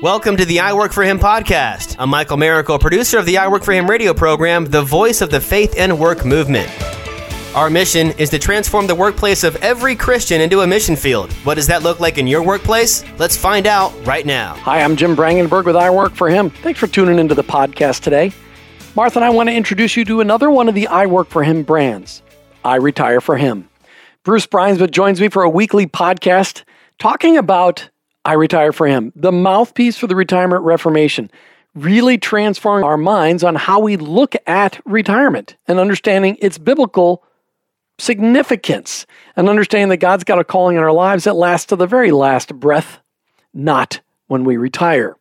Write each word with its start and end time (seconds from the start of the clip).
Welcome 0.00 0.36
to 0.36 0.44
the 0.44 0.60
I 0.60 0.74
Work 0.74 0.92
for 0.92 1.02
Him 1.02 1.18
podcast. 1.18 1.96
I'm 1.98 2.10
Michael 2.10 2.36
Miracle, 2.36 2.78
producer 2.78 3.18
of 3.18 3.26
the 3.26 3.38
I 3.38 3.48
Work 3.48 3.64
for 3.64 3.72
Him 3.72 3.90
radio 3.90 4.14
program, 4.14 4.66
the 4.66 4.82
voice 4.82 5.20
of 5.22 5.30
the 5.30 5.40
faith 5.40 5.74
and 5.76 5.98
work 5.98 6.24
movement. 6.24 6.70
Our 7.54 7.70
mission 7.70 8.10
is 8.18 8.30
to 8.30 8.38
transform 8.38 8.86
the 8.86 8.94
workplace 8.94 9.42
of 9.42 9.56
every 9.56 9.96
Christian 9.96 10.40
into 10.40 10.60
a 10.60 10.66
mission 10.66 10.94
field. 10.94 11.32
What 11.44 11.54
does 11.54 11.66
that 11.68 11.82
look 11.82 12.00
like 12.00 12.18
in 12.18 12.26
your 12.26 12.42
workplace? 12.42 13.04
Let's 13.18 13.36
find 13.36 13.66
out 13.66 13.92
right 14.06 14.26
now. 14.26 14.54
Hi, 14.56 14.82
I'm 14.82 14.94
Jim 14.94 15.16
Brangenberg 15.16 15.64
with 15.64 15.76
I 15.76 15.90
Work 15.90 16.14
for 16.14 16.28
Him. 16.28 16.50
Thanks 16.50 16.78
for 16.78 16.86
tuning 16.86 17.18
into 17.18 17.34
the 17.34 17.44
podcast 17.44 18.02
today. 18.02 18.32
Martha 18.94 19.18
and 19.18 19.24
I 19.24 19.30
want 19.30 19.48
to 19.48 19.54
introduce 19.54 19.96
you 19.96 20.04
to 20.04 20.20
another 20.20 20.50
one 20.50 20.68
of 20.68 20.74
the 20.74 20.86
I 20.86 21.06
Work 21.06 21.28
for 21.28 21.42
Him 21.42 21.62
brands, 21.64 22.22
I 22.64 22.76
Retire 22.76 23.20
for 23.20 23.36
Him. 23.36 23.68
Bruce 24.22 24.46
Bruinsma 24.46 24.90
joins 24.90 25.20
me 25.20 25.28
for 25.28 25.42
a 25.42 25.50
weekly 25.50 25.86
podcast 25.86 26.62
talking 26.98 27.36
about 27.36 27.90
I 28.24 28.32
Retire 28.34 28.72
for 28.72 28.86
Him, 28.86 29.12
the 29.14 29.32
mouthpiece 29.32 29.98
for 29.98 30.06
the 30.06 30.16
retirement 30.16 30.62
reformation, 30.62 31.30
really 31.74 32.18
transforming 32.18 32.84
our 32.84 32.96
minds 32.96 33.44
on 33.44 33.54
how 33.54 33.80
we 33.80 33.96
look 33.96 34.34
at 34.46 34.80
retirement 34.84 35.56
and 35.66 35.78
understanding 35.78 36.36
its 36.40 36.56
biblical 36.58 37.24
significance 37.98 39.06
and 39.36 39.48
understanding 39.48 39.88
that 39.90 39.98
God's 39.98 40.24
got 40.24 40.38
a 40.38 40.44
calling 40.44 40.76
in 40.76 40.82
our 40.82 40.92
lives 40.92 41.24
that 41.24 41.34
lasts 41.34 41.66
to 41.66 41.76
the 41.76 41.86
very 41.86 42.10
last 42.10 42.54
breath, 42.54 43.00
not 43.52 44.00
when 44.26 44.44
we 44.44 44.56
retire. 44.56 45.16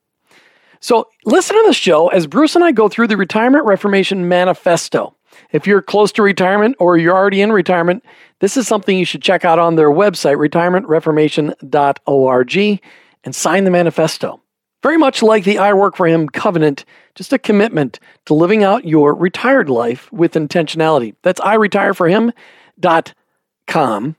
So, 0.80 1.08
listen 1.26 1.56
to 1.56 1.64
the 1.66 1.74
show 1.74 2.10
as 2.10 2.28
Bruce 2.28 2.56
and 2.56 2.64
I 2.64 2.74
go 2.74 2.90
through 2.90 3.08
the 3.08 3.16
Retirement 3.16 3.66
Reformation 3.66 4.28
Manifesto. 4.28 5.16
If 5.52 5.66
you're 5.66 5.82
close 5.82 6.12
to 6.14 6.24
retirement 6.24 6.76
or 6.80 6.98
you're 6.98 7.16
already 7.16 7.42
in 7.42 7.52
retirement, 7.52 8.04
this 8.44 8.58
is 8.58 8.68
something 8.68 8.98
you 8.98 9.06
should 9.06 9.22
check 9.22 9.46
out 9.46 9.58
on 9.58 9.78
their 9.78 9.90
website, 9.90 10.36
retirementreformation.org, 10.36 12.82
and 13.24 13.34
sign 13.34 13.64
the 13.64 13.72
manifesto. 13.72 14.42
Very 14.82 14.98
much 14.98 15.24
like 15.24 15.46
the 15.46 15.60
I 15.60 15.72
Work 15.72 15.96
for 15.96 16.08
Him 16.08 16.28
covenant, 16.28 16.84
just 17.16 17.32
a 17.32 17.40
commitment 17.40 18.02
to 18.26 18.34
living 18.34 18.62
out 18.62 18.84
your 18.84 19.14
retired 19.14 19.70
life 19.70 20.12
with 20.12 20.34
intentionality. 20.34 21.16
That's 21.24 21.40
iretireforhim.com 21.40 24.16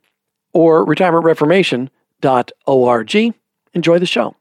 or 0.54 0.86
retirementreformation.org. 0.86 3.34
Enjoy 3.74 3.98
the 3.98 4.06
show 4.06 4.34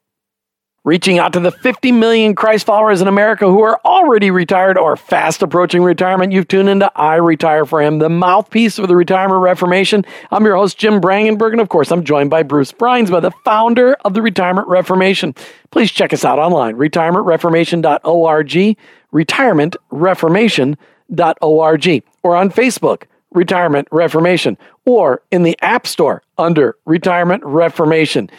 reaching 0.86 1.18
out 1.18 1.32
to 1.32 1.40
the 1.40 1.52
50 1.52 1.94
million 1.94 2.36
Christ 2.36 2.66
followers 2.66 3.00
in 3.02 3.08
America 3.08 3.46
who 3.46 3.62
are 3.62 3.80
already 3.86 4.30
retired 4.32 4.78
or 4.78 4.98
fast 4.98 5.42
approaching 5.42 5.82
retirement. 5.82 6.34
You've 6.34 6.50
tuned 6.50 6.68
into 6.68 6.92
I 6.96 7.16
Retire 7.16 7.66
for 7.66 7.82
Him, 7.82 8.00
the 8.00 8.10
mouthpiece 8.10 8.78
of 8.80 8.90
the 8.90 8.96
retirement 8.96 9.42
reformation. 9.42 10.04
I'm 10.30 10.44
your 10.44 10.58
host, 10.58 10.78
Jim 10.78 11.00
Brangenberg, 11.00 11.54
and 11.54 11.62
of 11.62 11.70
course, 11.70 11.90
I'm 11.90 12.04
joined 12.04 12.30
by 12.30 12.44
Bruce 12.44 12.74
Bruinsma, 12.74 13.22
the 13.22 13.32
founder 13.46 13.94
of 14.04 14.14
the 14.14 14.22
Retirement 14.22 14.68
Reformation. 14.68 15.34
Please 15.72 15.90
check 15.90 16.12
us 16.12 16.26
out 16.26 16.38
online, 16.38 16.76
retirementreformation.org, 16.76 18.78
retirementreformation.org, 19.14 22.04
or 22.24 22.36
on 22.36 22.52
Facebook. 22.52 23.04
Retirement 23.32 23.88
Reformation, 23.92 24.58
or 24.86 25.22
in 25.32 25.42
the 25.42 25.58
App 25.64 25.88
Store 25.88 26.22
under 26.38 26.76
Retirement 26.86 27.44
Reformation. 27.44 28.30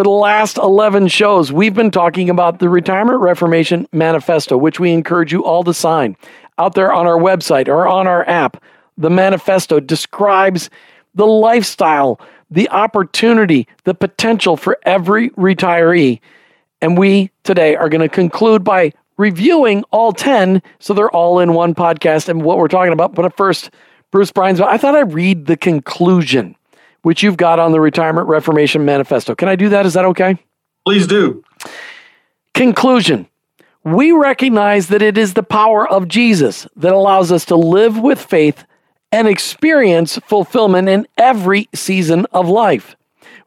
For 0.00 0.04
the 0.04 0.08
last 0.08 0.56
11 0.56 1.08
shows, 1.08 1.52
we've 1.52 1.74
been 1.74 1.90
talking 1.90 2.30
about 2.30 2.58
the 2.58 2.70
Retirement 2.70 3.20
Reformation 3.20 3.86
Manifesto, 3.92 4.56
which 4.56 4.80
we 4.80 4.92
encourage 4.92 5.30
you 5.30 5.44
all 5.44 5.62
to 5.62 5.74
sign. 5.74 6.16
Out 6.56 6.74
there 6.74 6.90
on 6.90 7.06
our 7.06 7.18
website 7.18 7.68
or 7.68 7.86
on 7.86 8.06
our 8.06 8.26
app, 8.26 8.62
the 8.96 9.10
manifesto 9.10 9.78
describes 9.78 10.70
the 11.14 11.26
lifestyle, 11.26 12.18
the 12.50 12.66
opportunity, 12.70 13.68
the 13.84 13.92
potential 13.92 14.56
for 14.56 14.78
every 14.86 15.28
retiree. 15.32 16.18
And 16.80 16.96
we 16.96 17.30
today 17.44 17.76
are 17.76 17.90
going 17.90 18.00
to 18.00 18.08
conclude 18.08 18.64
by 18.64 18.94
reviewing 19.18 19.84
all 19.90 20.14
10 20.14 20.62
so 20.78 20.94
they're 20.94 21.14
all 21.14 21.40
in 21.40 21.52
one 21.52 21.74
podcast 21.74 22.30
and 22.30 22.40
what 22.40 22.56
we're 22.56 22.68
talking 22.68 22.94
about. 22.94 23.14
But 23.14 23.36
first, 23.36 23.68
Bruce 24.12 24.32
Bruinsma, 24.32 24.64
I 24.64 24.78
thought 24.78 24.96
I'd 24.96 25.12
read 25.12 25.44
the 25.44 25.58
conclusion 25.58 26.56
which 27.02 27.22
you've 27.22 27.36
got 27.36 27.58
on 27.58 27.72
the 27.72 27.80
Retirement 27.80 28.28
Reformation 28.28 28.84
Manifesto. 28.84 29.34
Can 29.34 29.48
I 29.48 29.56
do 29.56 29.68
that? 29.70 29.86
Is 29.86 29.94
that 29.94 30.04
okay? 30.06 30.38
Please 30.84 31.06
do. 31.06 31.44
Conclusion 32.54 33.26
We 33.84 34.12
recognize 34.12 34.88
that 34.88 35.02
it 35.02 35.16
is 35.16 35.34
the 35.34 35.42
power 35.42 35.88
of 35.88 36.08
Jesus 36.08 36.66
that 36.76 36.92
allows 36.92 37.32
us 37.32 37.44
to 37.46 37.56
live 37.56 37.98
with 37.98 38.20
faith 38.20 38.64
and 39.12 39.26
experience 39.26 40.18
fulfillment 40.26 40.88
in 40.88 41.06
every 41.16 41.68
season 41.74 42.26
of 42.32 42.48
life. 42.48 42.96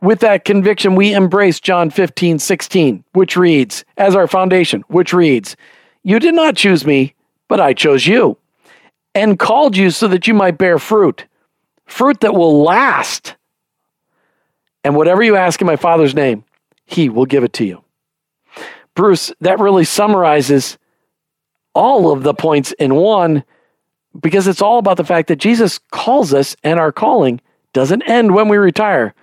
With 0.01 0.19
that 0.19 0.43
conviction, 0.43 0.95
we 0.95 1.13
embrace 1.13 1.61
John 1.61 1.89
15, 1.89 2.39
16, 2.39 3.03
which 3.13 3.37
reads, 3.37 3.85
as 3.97 4.15
our 4.15 4.27
foundation, 4.27 4.83
which 4.89 5.13
reads, 5.13 5.55
You 6.03 6.19
did 6.19 6.33
not 6.33 6.57
choose 6.57 6.85
me, 6.85 7.15
but 7.47 7.61
I 7.61 7.73
chose 7.73 8.05
you, 8.05 8.37
and 9.15 9.39
called 9.39 9.77
you 9.77 9.91
so 9.91 10.09
that 10.09 10.27
you 10.27 10.33
might 10.33 10.57
bear 10.57 10.77
fruit, 10.77 11.25
fruit 11.85 12.19
that 12.19 12.33
will 12.33 12.63
last 12.63 13.35
and 14.83 14.95
whatever 14.95 15.23
you 15.23 15.35
ask 15.35 15.61
in 15.61 15.67
my 15.67 15.75
Father's 15.75 16.15
name, 16.15 16.43
he 16.85 17.09
will 17.09 17.25
give 17.25 17.43
it 17.43 17.53
to 17.53 17.65
you. 17.65 17.83
Bruce, 18.95 19.31
that 19.41 19.59
really 19.59 19.85
summarizes 19.85 20.77
all 21.73 22.11
of 22.11 22.23
the 22.23 22.33
points 22.33 22.71
in 22.73 22.95
one 22.95 23.43
because 24.19 24.47
it's 24.47 24.61
all 24.61 24.77
about 24.77 24.97
the 24.97 25.03
fact 25.03 25.27
that 25.29 25.37
Jesus 25.37 25.79
calls 25.91 26.33
us 26.33 26.55
and 26.63 26.79
our 26.79 26.91
calling 26.91 27.41
doesn't 27.73 28.03
end 28.03 28.35
when 28.35 28.47
we 28.47 28.57
retire. 28.57 29.13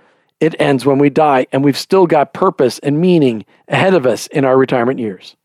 It 0.40 0.56
ends 0.58 0.86
when 0.86 0.98
we 0.98 1.10
die, 1.10 1.46
and 1.52 1.62
we've 1.62 1.78
still 1.78 2.06
got 2.06 2.32
purpose 2.32 2.78
and 2.80 3.00
meaning 3.00 3.44
ahead 3.68 3.94
of 3.94 4.06
us 4.06 4.26
in 4.28 4.44
our 4.44 4.56
retirement 4.56 4.98
years. 4.98 5.36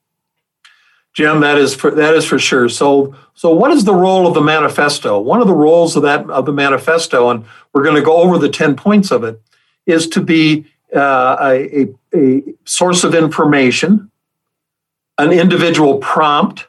Jim, 1.14 1.42
that 1.42 1.58
is 1.58 1.76
for 1.76 1.92
that 1.92 2.14
is 2.14 2.26
for 2.26 2.40
sure. 2.40 2.68
So, 2.68 3.16
so 3.34 3.54
what 3.54 3.72
is 3.72 3.86
the 3.86 3.94
role 3.94 4.26
of 4.28 4.34
the 4.34 4.42
manifesto? 4.42 5.20
One 5.20 5.42
of 5.42 5.48
the 5.48 5.54
roles 5.54 5.96
of 5.96 6.04
that 6.04 6.30
of 6.30 6.46
the 6.46 6.54
manifesto, 6.54 7.30
and 7.30 7.46
we're 7.74 7.84
going 7.84 7.96
to 7.96 8.02
go 8.02 8.18
over 8.18 8.38
the 8.38 8.50
ten 8.50 8.76
points 8.76 9.12
of 9.12 9.24
it, 9.24 9.42
is 9.86 10.08
to 10.10 10.22
be 10.22 10.66
uh, 10.96 11.38
a, 11.40 11.88
a 12.14 12.44
source 12.66 13.04
of 13.04 13.14
information, 13.14 14.12
an 15.18 15.32
individual 15.32 15.98
prompt, 15.98 16.68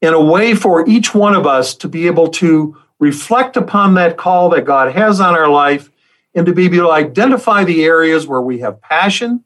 in 0.00 0.12
a 0.12 0.20
way 0.20 0.54
for 0.54 0.86
each 0.88 1.14
one 1.14 1.34
of 1.34 1.46
us 1.46 1.74
to 1.76 1.88
be 1.88 2.06
able 2.06 2.28
to 2.28 2.76
reflect 2.98 3.56
upon 3.56 3.94
that 3.94 4.16
call 4.16 4.50
that 4.50 4.64
God 4.64 4.92
has 4.92 5.20
on 5.20 5.34
our 5.34 5.48
life 5.48 5.90
and 6.34 6.46
to 6.46 6.52
be 6.52 6.66
able 6.66 6.78
to 6.78 6.90
identify 6.90 7.64
the 7.64 7.84
areas 7.84 8.26
where 8.26 8.40
we 8.40 8.58
have 8.60 8.80
passion, 8.80 9.44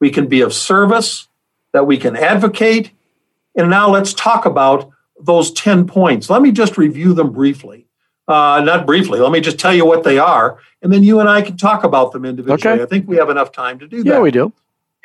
we 0.00 0.10
can 0.10 0.26
be 0.28 0.40
of 0.40 0.52
service, 0.52 1.28
that 1.72 1.86
we 1.86 1.96
can 1.96 2.16
advocate. 2.16 2.90
And 3.54 3.70
now 3.70 3.90
let's 3.90 4.14
talk 4.14 4.44
about 4.44 4.90
those 5.20 5.52
10 5.52 5.86
points. 5.86 6.28
Let 6.28 6.42
me 6.42 6.52
just 6.52 6.78
review 6.78 7.14
them 7.14 7.32
briefly. 7.32 7.85
Uh, 8.28 8.60
not 8.64 8.86
briefly. 8.86 9.20
Let 9.20 9.30
me 9.30 9.40
just 9.40 9.58
tell 9.58 9.72
you 9.72 9.86
what 9.86 10.02
they 10.02 10.18
are, 10.18 10.58
and 10.82 10.92
then 10.92 11.04
you 11.04 11.20
and 11.20 11.28
I 11.28 11.42
can 11.42 11.56
talk 11.56 11.84
about 11.84 12.10
them 12.10 12.24
individually. 12.24 12.74
Okay. 12.74 12.82
I 12.82 12.86
think 12.86 13.08
we 13.08 13.16
have 13.16 13.30
enough 13.30 13.52
time 13.52 13.78
to 13.78 13.86
do 13.86 14.02
that. 14.02 14.10
Yeah, 14.10 14.20
we 14.20 14.32
do. 14.32 14.52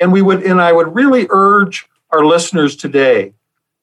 And 0.00 0.12
we 0.12 0.22
would, 0.22 0.42
and 0.42 0.60
I 0.60 0.72
would 0.72 0.92
really 0.94 1.28
urge 1.30 1.88
our 2.10 2.24
listeners 2.24 2.74
today 2.74 3.34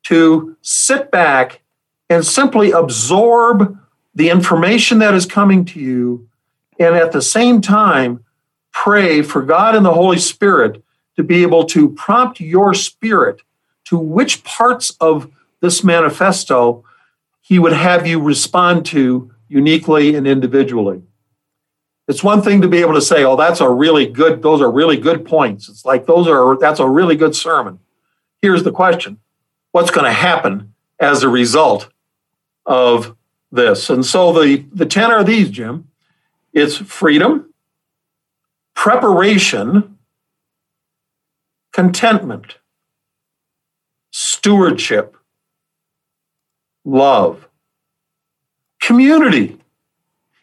to 0.03 0.57
sit 0.61 1.09
back 1.09 1.61
and 2.09 2.25
simply 2.25 2.71
absorb 2.71 3.77
the 4.13 4.29
information 4.29 4.99
that 4.99 5.13
is 5.13 5.25
coming 5.25 5.63
to 5.65 5.79
you, 5.79 6.27
and 6.77 6.95
at 6.95 7.13
the 7.13 7.21
same 7.21 7.61
time, 7.61 8.25
pray 8.73 9.21
for 9.21 9.41
God 9.41 9.75
and 9.75 9.85
the 9.85 9.93
Holy 9.93 10.17
Spirit 10.17 10.83
to 11.15 11.23
be 11.23 11.43
able 11.43 11.63
to 11.65 11.89
prompt 11.91 12.41
your 12.41 12.73
spirit 12.73 13.41
to 13.85 13.97
which 13.97 14.43
parts 14.43 14.91
of 14.99 15.31
this 15.61 15.83
manifesto 15.83 16.83
he 17.49 17.57
would 17.57 17.73
have 17.73 18.05
you 18.05 18.21
respond 18.21 18.85
to 18.85 19.31
uniquely 19.47 20.13
and 20.13 20.27
individually. 20.27 21.01
It's 22.07 22.23
one 22.23 22.43
thing 22.43 22.61
to 22.61 22.67
be 22.67 22.77
able 22.77 22.93
to 22.93 23.01
say, 23.01 23.23
"Oh, 23.25 23.35
that's 23.35 23.59
a 23.59 23.69
really 23.69 24.05
good 24.05 24.43
those 24.43 24.61
are 24.61 24.71
really 24.71 24.97
good 24.97 25.25
points." 25.25 25.67
It's 25.67 25.83
like 25.83 26.05
those 26.05 26.27
are 26.27 26.57
that's 26.59 26.79
a 26.79 26.87
really 26.87 27.15
good 27.15 27.35
sermon. 27.35 27.79
Here's 28.41 28.63
the 28.63 28.71
question. 28.71 29.19
What's 29.71 29.89
going 29.89 30.05
to 30.05 30.11
happen 30.11 30.75
as 30.99 31.23
a 31.23 31.29
result 31.29 31.89
of 32.67 33.15
this? 33.51 33.89
And 33.89 34.05
so 34.05 34.31
the 34.31 34.65
the 34.71 34.85
10 34.85 35.11
are 35.11 35.23
these, 35.23 35.49
Jim. 35.49 35.87
It's 36.53 36.77
freedom, 36.77 37.51
preparation, 38.75 39.97
contentment, 41.73 42.57
stewardship, 44.11 45.15
love, 46.85 47.47
community, 48.81 49.57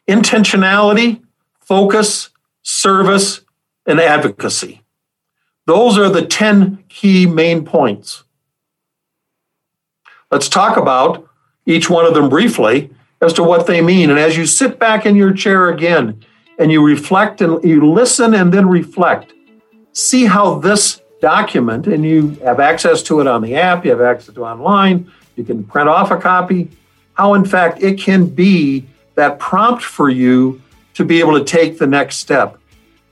intentionality, 0.09 1.23
focus, 1.61 2.31
service, 2.63 3.41
and 3.87 4.01
advocacy. 4.01 4.83
Those 5.67 5.99
are 5.99 6.09
the 6.09 6.25
10 6.25 6.85
key 6.89 7.27
main 7.27 7.65
points. 7.65 8.25
Let's 10.31 10.49
talk 10.49 10.77
about 10.77 11.29
each 11.67 11.91
one 11.91 12.05
of 12.05 12.15
them 12.15 12.29
briefly 12.29 12.91
as 13.21 13.33
to 13.35 13.43
what 13.43 13.67
they 13.67 13.81
mean. 13.81 14.11
And 14.11 14.19
as 14.19 14.37
you 14.37 14.47
sit 14.47 14.79
back 14.79 15.07
in 15.07 15.17
your 15.17 15.33
chair 15.33 15.69
again 15.69 16.25
and 16.59 16.71
you 16.71 16.85
reflect 16.85 17.41
and 17.41 17.63
you 17.65 17.93
listen 17.93 18.35
and 18.35 18.53
then 18.53 18.69
reflect, 18.69 19.33
see 19.93 20.27
how 20.27 20.59
this 20.59 21.01
document 21.21 21.87
and 21.87 22.05
you 22.05 22.31
have 22.45 22.61
access 22.61 23.03
to 23.05 23.21
it 23.21 23.27
on 23.27 23.43
the 23.43 23.57
app, 23.57 23.85
you 23.85 23.91
have 23.91 24.01
access 24.01 24.35
to 24.35 24.45
online, 24.45 25.11
you 25.37 25.45
can 25.45 25.63
print 25.65 25.89
off 25.89 26.11
a 26.11 26.17
copy, 26.17 26.69
how 27.15 27.35
in 27.35 27.45
fact 27.45 27.83
it 27.83 27.99
can 27.99 28.27
be 28.27 28.87
that 29.15 29.39
prompt 29.39 29.83
for 29.83 30.11
you 30.11 30.61
to 30.95 31.05
be 31.05 31.21
able 31.21 31.39
to 31.39 31.45
take 31.45 31.79
the 31.79 31.87
next 31.87 32.17
step 32.17 32.59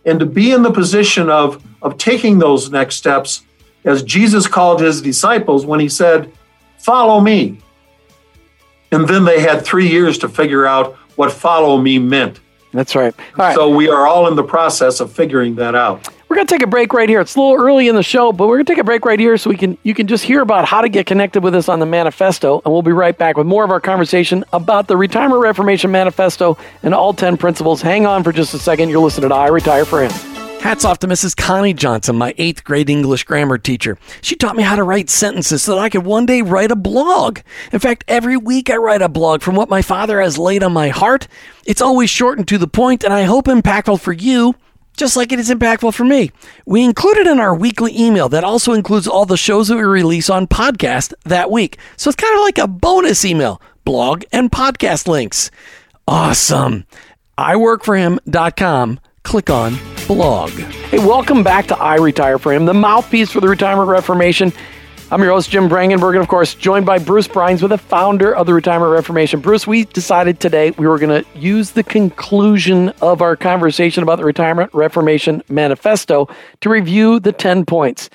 and 0.05 0.19
to 0.19 0.27
be 0.27 0.53
in 0.53 0.63
the 0.63 0.71
position 0.71 1.31
of, 1.31 1.63
of 1.83 1.97
taking 1.99 2.39
those 2.39 2.71
next 2.71 2.97
steps 2.97 3.45
as 3.85 4.03
Jesus 4.03 4.47
called 4.47 4.81
his 4.81 5.03
disciples 5.03 5.67
when 5.67 5.81
he 5.81 5.89
said, 5.89 6.33
Follow 6.79 7.21
me. 7.21 7.59
And 8.93 9.09
then 9.09 9.25
they 9.25 9.41
had 9.41 9.65
three 9.65 9.89
years 9.89 10.19
to 10.19 10.29
figure 10.29 10.67
out 10.67 10.95
what 11.17 11.33
follow 11.33 11.79
me 11.79 11.99
meant. 11.99 12.41
That's 12.73 12.95
right. 12.95 13.15
So 13.55 13.69
we 13.69 13.89
are 13.89 14.07
all 14.07 14.29
in 14.29 14.37
the 14.37 14.43
process 14.43 15.01
of 15.01 15.11
figuring 15.13 15.55
that 15.57 15.75
out. 15.75 16.09
We're 16.35 16.39
going 16.39 16.49
to 16.49 16.55
take 16.55 16.63
a 16.65 16.67
break 16.67 16.93
right 16.93 17.09
here. 17.09 17.21
It's 17.21 17.37
a 17.37 17.39
little 17.39 17.65
early 17.65 17.87
in 17.87 17.95
the 17.95 18.03
show, 18.03 18.33
but 18.33 18.49
we're 18.49 18.57
going 18.57 18.67
to 18.67 18.73
take 18.73 18.81
a 18.81 18.85
break 18.85 19.05
right 19.05 19.21
here 19.21 19.37
so 19.37 19.49
we 19.49 19.57
can 19.57 19.79
you 19.85 19.95
can 19.95 20.09
just 20.09 20.25
hear 20.25 20.43
about 20.43 20.65
how 20.65 20.81
to 20.81 20.89
get 20.89 21.07
connected 21.07 21.45
with 21.45 21.55
us 21.55 21.69
on 21.69 21.79
the 21.79 21.87
manifesto, 21.87 22.61
and 22.65 22.73
we'll 22.73 22.83
be 22.83 22.91
right 22.91 23.17
back 23.17 23.37
with 23.37 23.47
more 23.47 23.63
of 23.63 23.71
our 23.71 23.79
conversation 23.79 24.45
about 24.53 24.89
the 24.89 24.97
Retirement 24.97 25.41
Reformation 25.41 25.93
Manifesto 25.93 26.59
and 26.83 26.93
all 26.93 27.15
10 27.15 27.37
principles. 27.37 27.83
Hang 27.83 28.05
on 28.05 28.25
for 28.25 28.33
just 28.33 28.53
a 28.53 28.59
second. 28.59 28.89
You're 28.89 28.99
listening 28.99 29.29
to 29.29 29.35
I 29.37 29.47
Retire 29.47 29.85
for 29.85 30.03
Him. 30.03 30.11
Hats 30.61 30.85
off 30.85 30.99
to 31.01 31.07
Mrs. 31.07 31.37
Connie 31.37 31.73
Johnson, 31.73 32.17
my 32.17 32.35
eighth 32.37 32.65
grade 32.65 32.91
English 32.91 33.23
grammar 33.23 33.57
teacher. 33.57 33.97
She 34.21 34.35
taught 34.35 34.57
me 34.57 34.65
how 34.65 34.75
to 34.75 34.83
write 34.83 35.11
sentences 35.11 35.63
so 35.63 35.77
that 35.77 35.83
I 35.83 35.89
could 35.89 36.05
one 36.05 36.27
day 36.27 36.43
write 36.43 36.73
a 36.73 36.77
blog. 36.77 37.43
In 37.71 37.79
fact, 37.79 38.03
every 38.09 38.37
week 38.37 38.71
I 38.71 38.77
write 38.77 39.03
a 39.03 39.09
blog 39.09 39.43
from 39.43 39.55
what 39.55 39.71
my 39.71 39.83
father 39.83 40.21
has 40.21 40.37
laid 40.37 40.65
on 40.65 40.73
my 40.73 40.89
heart. 40.89 41.29
It's 41.65 41.81
always 41.81 42.11
short 42.11 42.39
and 42.39 42.49
to 42.49 42.59
the 42.59 42.67
point, 42.67 43.05
and 43.05 43.15
I 43.15 43.23
hope 43.23 43.45
impactful 43.45 44.01
for 44.01 44.13
you 44.13 44.57
just 44.97 45.17
like 45.17 45.33
it 45.33 45.39
is 45.39 45.51
impactful 45.51 45.95
for 45.95 46.05
me. 46.05 46.31
We 46.67 46.85
include 46.85 47.19
it 47.19 47.27
in 47.27 47.41
our 47.41 47.55
weekly 47.55 47.99
email 47.99 48.29
that 48.31 48.45
also 48.45 48.73
includes 48.73 49.07
all 49.07 49.27
the 49.27 49.37
shows 49.37 49.69
that 49.69 49.77
we 49.77 49.83
release 49.83 50.31
on 50.31 50.47
podcast 50.47 51.13
that 51.25 51.51
week. 51.51 51.79
So 51.97 52.09
it's 52.09 52.17
kind 52.17 52.35
of 52.35 52.41
like 52.43 52.59
a 52.59 52.69
bonus 52.69 53.25
email, 53.25 53.61
blog 53.85 54.25
and 54.33 54.51
podcast 54.51 55.09
links. 55.09 55.51
Awesome. 56.07 56.85
iworkforhim.com. 57.39 59.01
Click 59.23 59.51
on 59.51 59.79
blog. 60.07 60.51
Hey, 60.51 60.99
welcome 60.99 61.43
back 61.43 61.67
to 61.69 61.77
I 61.79 61.97
Retire 61.97 62.39
for 62.39 62.53
Him, 62.53 62.67
the 62.67 62.75
mouthpiece 62.75 63.31
for 63.31 63.41
the 63.41 63.49
Retirement 63.49 63.89
Reformation. 63.89 64.53
I'm 65.11 65.23
your 65.23 65.33
host, 65.33 65.51
Jim 65.51 65.69
Brangenberg, 65.69 66.15
and 66.15 66.23
of 66.23 66.29
course, 66.29 66.55
joined 66.55 66.87
by 66.87 66.99
Bruce 66.99 67.29
Bruinsma, 67.29 67.69
the 67.69 67.77
founder 67.77 68.35
of 68.35 68.47
the 68.47 68.55
Retirement 68.55 68.91
Reformation. 68.91 69.39
Bruce, 69.39 69.67
we 69.67 69.85
decided 69.85 70.41
today 70.41 70.71
we 70.73 70.87
were 70.87 70.99
going 70.99 71.23
to 71.23 71.39
use 71.39 71.73
the 71.73 71.83
conclusion 71.83 72.89
of 73.03 73.21
our 73.21 73.37
conversation 73.37 74.03
about 74.03 74.17
the 74.17 74.25
Retirement 74.25 74.73
Reformation 74.73 75.43
Manifesto 75.51 76.29
to 76.63 76.71
review 76.71 77.21
the 77.21 77.33
10 77.33 77.67
points, 77.67 78.09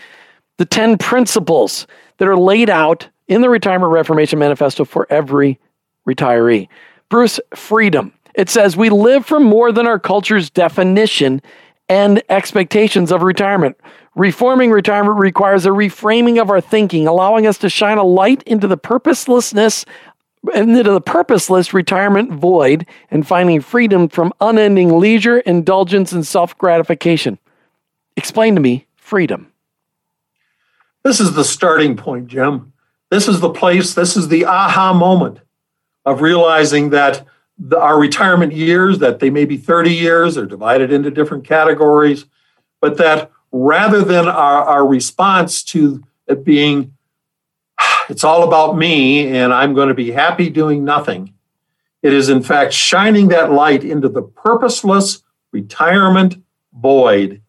the 0.57 0.65
10 0.65 0.97
principles 0.97 1.85
that 2.17 2.27
are 2.27 2.37
laid 2.37 2.71
out 2.71 3.07
in 3.27 3.41
the 3.41 3.49
Retirement 3.49 3.91
Reformation 3.91 4.39
Manifesto 4.39 4.83
for 4.83 5.05
every 5.11 5.59
retiree. 6.07 6.67
Bruce, 7.07 7.39
freedom. 7.55 8.11
It 8.33 8.49
says 8.49 8.75
we 8.75 8.89
live 8.89 9.27
for 9.27 9.39
more 9.39 9.71
than 9.71 9.85
our 9.85 9.99
culture's 9.99 10.49
definition 10.49 11.43
and 11.89 12.21
expectations 12.29 13.11
of 13.11 13.23
retirement. 13.23 13.77
Reforming 14.15 14.71
retirement 14.71 15.19
requires 15.19 15.65
a 15.65 15.69
reframing 15.69 16.41
of 16.41 16.49
our 16.49 16.61
thinking, 16.61 17.07
allowing 17.07 17.47
us 17.47 17.57
to 17.57 17.69
shine 17.69 17.97
a 17.97 18.03
light 18.03 18.43
into 18.43 18.67
the 18.67 18.77
purposelessness 18.77 19.85
into 20.53 20.83
the 20.83 21.01
purposeless 21.01 21.73
retirement 21.73 22.31
void 22.31 22.85
and 23.11 23.27
finding 23.27 23.59
freedom 23.59 24.07
from 24.07 24.33
unending 24.39 24.97
leisure, 24.97 25.39
indulgence, 25.39 26.11
and 26.11 26.25
self 26.25 26.57
gratification. 26.57 27.37
Explain 28.15 28.55
to 28.55 28.61
me 28.61 28.85
freedom. 28.95 29.51
This 31.03 31.19
is 31.19 31.33
the 31.33 31.43
starting 31.43 31.97
point, 31.97 32.27
Jim. 32.27 32.73
This 33.09 33.27
is 33.27 33.39
the 33.39 33.49
place, 33.49 33.93
this 33.93 34.15
is 34.15 34.27
the 34.27 34.45
aha 34.45 34.93
moment 34.93 35.39
of 36.05 36.21
realizing 36.21 36.91
that 36.91 37.25
the, 37.59 37.79
our 37.79 37.99
retirement 37.99 38.53
years, 38.53 38.99
that 38.99 39.19
they 39.19 39.29
may 39.29 39.45
be 39.45 39.57
30 39.57 39.93
years, 39.93 40.35
they're 40.35 40.45
divided 40.45 40.91
into 40.91 41.11
different 41.11 41.43
categories, 41.43 42.25
but 42.81 42.97
that 42.97 43.31
rather 43.51 44.01
than 44.01 44.27
our, 44.27 44.63
our 44.63 44.87
response 44.87 45.63
to 45.63 46.03
it 46.27 46.43
being, 46.43 46.95
it's 48.09 48.23
all 48.23 48.43
about 48.43 48.77
me 48.77 49.27
and 49.27 49.53
I'm 49.53 49.73
going 49.73 49.89
to 49.89 49.93
be 49.93 50.11
happy 50.11 50.49
doing 50.49 50.85
nothing, 50.85 51.33
it 52.01 52.13
is 52.13 52.29
in 52.29 52.41
fact 52.41 52.71
shining 52.71 53.27
that 53.27 53.51
light 53.51 53.83
into 53.83 54.07
the 54.07 54.21
purposeless 54.21 55.21
retirement 55.51 56.41
void 56.73 57.41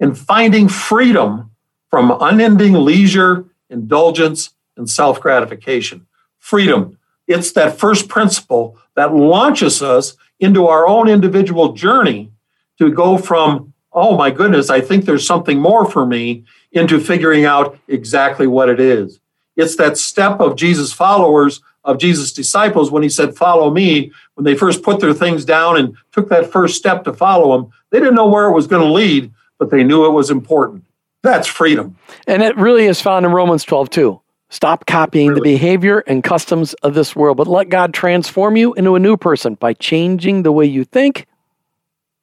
and 0.00 0.18
finding 0.18 0.68
freedom 0.68 1.50
from 1.90 2.16
unending 2.20 2.72
leisure, 2.72 3.44
indulgence, 3.68 4.54
and 4.76 4.88
self 4.88 5.20
gratification. 5.20 6.06
Freedom. 6.38 6.98
It's 7.26 7.52
that 7.52 7.78
first 7.78 8.08
principle 8.08 8.78
that 8.94 9.14
launches 9.14 9.82
us 9.82 10.16
into 10.40 10.66
our 10.66 10.86
own 10.86 11.08
individual 11.08 11.72
journey 11.72 12.30
to 12.78 12.92
go 12.92 13.16
from, 13.16 13.72
oh 13.92 14.16
my 14.16 14.30
goodness, 14.30 14.70
I 14.70 14.80
think 14.80 15.04
there's 15.04 15.26
something 15.26 15.60
more 15.60 15.88
for 15.88 16.04
me, 16.04 16.44
into 16.72 16.98
figuring 16.98 17.44
out 17.44 17.78
exactly 17.88 18.46
what 18.46 18.68
it 18.68 18.80
is. 18.80 19.20
It's 19.56 19.76
that 19.76 19.98
step 19.98 20.40
of 20.40 20.56
Jesus' 20.56 20.92
followers, 20.92 21.60
of 21.84 21.98
Jesus' 21.98 22.32
disciples, 22.32 22.90
when 22.90 23.02
he 23.02 23.08
said, 23.08 23.36
Follow 23.36 23.70
me, 23.70 24.10
when 24.34 24.44
they 24.44 24.56
first 24.56 24.82
put 24.82 25.00
their 25.00 25.12
things 25.12 25.44
down 25.44 25.76
and 25.76 25.96
took 26.12 26.28
that 26.30 26.50
first 26.50 26.76
step 26.76 27.04
to 27.04 27.12
follow 27.12 27.54
him, 27.54 27.70
they 27.90 27.98
didn't 27.98 28.14
know 28.14 28.28
where 28.28 28.46
it 28.46 28.54
was 28.54 28.66
going 28.66 28.82
to 28.82 28.92
lead, 28.92 29.30
but 29.58 29.70
they 29.70 29.84
knew 29.84 30.06
it 30.06 30.10
was 30.10 30.30
important. 30.30 30.84
That's 31.22 31.46
freedom. 31.46 31.96
And 32.26 32.42
it 32.42 32.56
really 32.56 32.86
is 32.86 33.00
found 33.00 33.26
in 33.26 33.32
Romans 33.32 33.64
12, 33.64 33.90
too. 33.90 34.21
Stop 34.52 34.84
copying 34.84 35.28
really? 35.28 35.40
the 35.40 35.54
behavior 35.54 36.00
and 36.00 36.22
customs 36.22 36.74
of 36.74 36.92
this 36.92 37.16
world, 37.16 37.38
but 37.38 37.46
let 37.46 37.70
God 37.70 37.94
transform 37.94 38.54
you 38.54 38.74
into 38.74 38.94
a 38.94 39.00
new 39.00 39.16
person 39.16 39.54
by 39.54 39.72
changing 39.72 40.42
the 40.42 40.52
way 40.52 40.66
you 40.66 40.84
think 40.84 41.26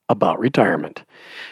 about 0.10 0.40
retirement. 0.40 1.02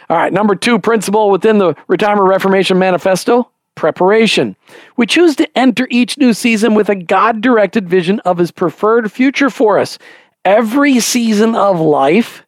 All 0.08 0.18
right, 0.18 0.32
number 0.32 0.54
two 0.54 0.78
principle 0.78 1.32
within 1.32 1.58
the 1.58 1.74
Retirement 1.88 2.28
Reformation 2.28 2.78
Manifesto 2.78 3.50
preparation. 3.74 4.56
We 4.98 5.08
choose 5.08 5.36
to 5.38 5.58
enter 5.58 5.88
each 5.90 6.20
new 6.20 6.32
season 6.32 6.76
with 6.76 6.90
a 6.90 6.96
God 6.96 7.42
directed 7.42 7.90
vision 7.90 8.20
of 8.20 8.38
His 8.38 8.52
preferred 8.52 9.12
future 9.12 9.50
for 9.50 9.80
us. 9.80 9.98
Every 10.46 11.00
season 11.00 11.56
of 11.56 11.80
life 11.80 12.46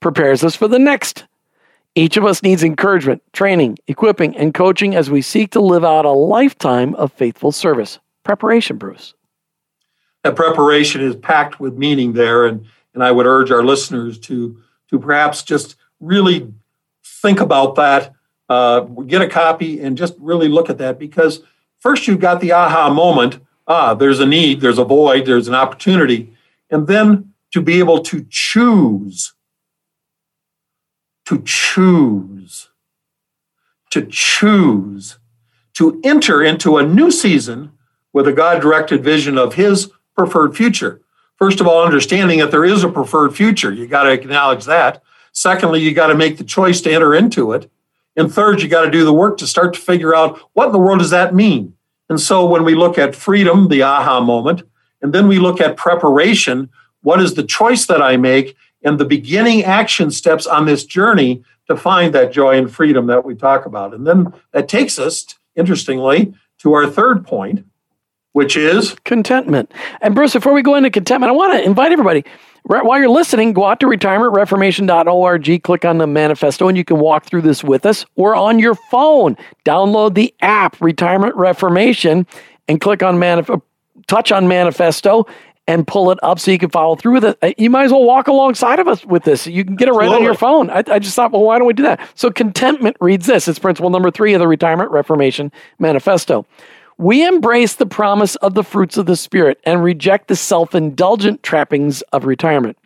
prepares 0.00 0.42
us 0.42 0.56
for 0.56 0.66
the 0.66 0.80
next 0.80 1.27
each 1.98 2.16
of 2.16 2.24
us 2.24 2.42
needs 2.42 2.62
encouragement, 2.62 3.22
training, 3.32 3.78
equipping, 3.86 4.36
and 4.36 4.54
coaching 4.54 4.94
as 4.94 5.10
we 5.10 5.20
seek 5.20 5.50
to 5.52 5.60
live 5.60 5.84
out 5.84 6.04
a 6.04 6.10
lifetime 6.10 6.94
of 6.94 7.12
faithful 7.12 7.52
service. 7.52 7.98
Preparation, 8.24 8.76
Bruce. 8.76 9.14
That 10.24 10.36
preparation 10.36 11.00
is 11.00 11.16
packed 11.16 11.60
with 11.60 11.76
meaning 11.76 12.12
there, 12.12 12.46
and, 12.46 12.64
and 12.94 13.02
I 13.02 13.10
would 13.10 13.26
urge 13.26 13.50
our 13.50 13.64
listeners 13.64 14.18
to, 14.20 14.60
to 14.90 14.98
perhaps 14.98 15.42
just 15.42 15.76
really 16.00 16.52
think 17.04 17.40
about 17.40 17.74
that, 17.76 18.12
uh, 18.48 18.80
get 18.80 19.22
a 19.22 19.28
copy, 19.28 19.80
and 19.80 19.96
just 19.98 20.14
really 20.18 20.48
look 20.48 20.70
at 20.70 20.78
that 20.78 20.98
because 20.98 21.40
first 21.80 22.06
you've 22.06 22.20
got 22.20 22.40
the 22.40 22.52
aha 22.52 22.90
moment 22.90 23.40
ah, 23.68 23.94
there's 23.94 24.18
a 24.18 24.26
need, 24.26 24.60
there's 24.60 24.78
a 24.78 24.84
void, 24.84 25.26
there's 25.26 25.46
an 25.46 25.54
opportunity, 25.54 26.34
and 26.70 26.86
then 26.86 27.32
to 27.52 27.60
be 27.60 27.78
able 27.78 28.00
to 28.00 28.26
choose 28.30 29.34
to 31.28 31.42
choose, 31.44 32.70
to 33.90 34.06
choose 34.06 35.18
to 35.74 36.00
enter 36.02 36.42
into 36.42 36.78
a 36.78 36.82
new 36.82 37.10
season 37.10 37.70
with 38.14 38.26
a 38.26 38.32
God 38.32 38.62
directed 38.62 39.04
vision 39.04 39.36
of 39.36 39.52
His 39.52 39.90
preferred 40.16 40.56
future. 40.56 41.02
First 41.36 41.60
of 41.60 41.66
all, 41.66 41.84
understanding 41.84 42.38
that 42.38 42.50
there 42.50 42.64
is 42.64 42.82
a 42.82 42.88
preferred 42.88 43.36
future. 43.36 43.70
You 43.70 43.86
got 43.86 44.04
to 44.04 44.10
acknowledge 44.10 44.64
that. 44.64 45.02
Secondly, 45.32 45.82
you 45.82 45.92
got 45.92 46.06
to 46.06 46.14
make 46.14 46.38
the 46.38 46.44
choice 46.44 46.80
to 46.80 46.92
enter 46.92 47.14
into 47.14 47.52
it. 47.52 47.70
And 48.16 48.32
third, 48.32 48.62
you 48.62 48.68
got 48.68 48.86
to 48.86 48.90
do 48.90 49.04
the 49.04 49.12
work 49.12 49.36
to 49.36 49.46
start 49.46 49.74
to 49.74 49.80
figure 49.80 50.14
out 50.14 50.40
what 50.54 50.68
in 50.68 50.72
the 50.72 50.78
world 50.78 51.00
does 51.00 51.10
that 51.10 51.34
mean? 51.34 51.74
And 52.08 52.18
so 52.18 52.46
when 52.46 52.64
we 52.64 52.74
look 52.74 52.96
at 52.96 53.14
freedom, 53.14 53.68
the 53.68 53.82
aha 53.82 54.18
moment, 54.20 54.62
and 55.02 55.12
then 55.12 55.28
we 55.28 55.38
look 55.38 55.60
at 55.60 55.76
preparation, 55.76 56.70
what 57.02 57.20
is 57.20 57.34
the 57.34 57.44
choice 57.44 57.84
that 57.84 58.00
I 58.00 58.16
make? 58.16 58.56
And 58.88 58.98
the 58.98 59.04
beginning 59.04 59.62
action 59.64 60.10
steps 60.10 60.46
on 60.46 60.64
this 60.64 60.84
journey 60.84 61.44
to 61.68 61.76
find 61.76 62.14
that 62.14 62.32
joy 62.32 62.56
and 62.56 62.72
freedom 62.72 63.06
that 63.06 63.24
we 63.24 63.34
talk 63.34 63.66
about. 63.66 63.92
And 63.92 64.06
then 64.06 64.32
that 64.52 64.66
takes 64.66 64.98
us, 64.98 65.26
interestingly, 65.54 66.34
to 66.60 66.72
our 66.72 66.86
third 66.86 67.26
point, 67.26 67.66
which 68.32 68.56
is 68.56 68.96
contentment. 69.04 69.70
And 70.00 70.14
Bruce, 70.14 70.32
before 70.32 70.54
we 70.54 70.62
go 70.62 70.74
into 70.74 70.90
contentment, 70.90 71.30
I 71.30 71.36
want 71.36 71.52
to 71.52 71.62
invite 71.62 71.92
everybody. 71.92 72.24
While 72.64 72.98
you're 72.98 73.10
listening, 73.10 73.52
go 73.52 73.66
out 73.66 73.78
to 73.80 73.86
retirementreformation.org, 73.86 75.62
click 75.62 75.84
on 75.84 75.98
the 75.98 76.06
manifesto, 76.06 76.68
and 76.68 76.76
you 76.76 76.84
can 76.84 76.98
walk 76.98 77.26
through 77.26 77.42
this 77.42 77.62
with 77.62 77.84
us. 77.84 78.06
Or 78.16 78.34
on 78.34 78.58
your 78.58 78.74
phone, 78.74 79.36
download 79.64 80.14
the 80.14 80.34
app 80.40 80.80
Retirement 80.80 81.36
Reformation 81.36 82.26
and 82.66 82.80
click 82.80 83.02
on 83.02 83.16
manif- 83.16 83.62
touch 84.06 84.32
on 84.32 84.48
manifesto 84.48 85.26
and 85.68 85.86
pull 85.86 86.10
it 86.10 86.18
up 86.22 86.40
so 86.40 86.50
you 86.50 86.58
can 86.58 86.70
follow 86.70 86.96
through 86.96 87.12
with 87.12 87.24
it. 87.26 87.38
Uh, 87.42 87.52
you 87.58 87.68
might 87.68 87.84
as 87.84 87.92
well 87.92 88.02
walk 88.02 88.26
alongside 88.26 88.80
of 88.80 88.88
us 88.88 89.04
with 89.04 89.22
this. 89.24 89.46
You 89.46 89.64
can 89.64 89.76
get 89.76 89.86
it 89.86 89.92
right 89.92 90.08
on 90.08 90.24
your 90.24 90.34
phone. 90.34 90.70
I, 90.70 90.82
I 90.88 90.98
just 90.98 91.14
thought, 91.14 91.30
well, 91.30 91.44
why 91.44 91.58
don't 91.58 91.66
we 91.66 91.74
do 91.74 91.82
that? 91.82 92.00
So 92.14 92.30
contentment 92.30 92.96
reads 93.00 93.26
this. 93.26 93.46
It's 93.46 93.58
principle 93.58 93.90
number 93.90 94.10
three 94.10 94.32
of 94.32 94.40
the 94.40 94.48
Retirement 94.48 94.90
Reformation 94.90 95.52
Manifesto. 95.78 96.46
We 96.96 97.24
embrace 97.24 97.74
the 97.74 97.86
promise 97.86 98.34
of 98.36 98.54
the 98.54 98.64
fruits 98.64 98.96
of 98.96 99.04
the 99.06 99.14
Spirit 99.14 99.60
and 99.64 99.84
reject 99.84 100.28
the 100.28 100.36
self 100.36 100.74
indulgent 100.74 101.42
trappings 101.42 102.00
of 102.12 102.24
retirement. 102.24 102.78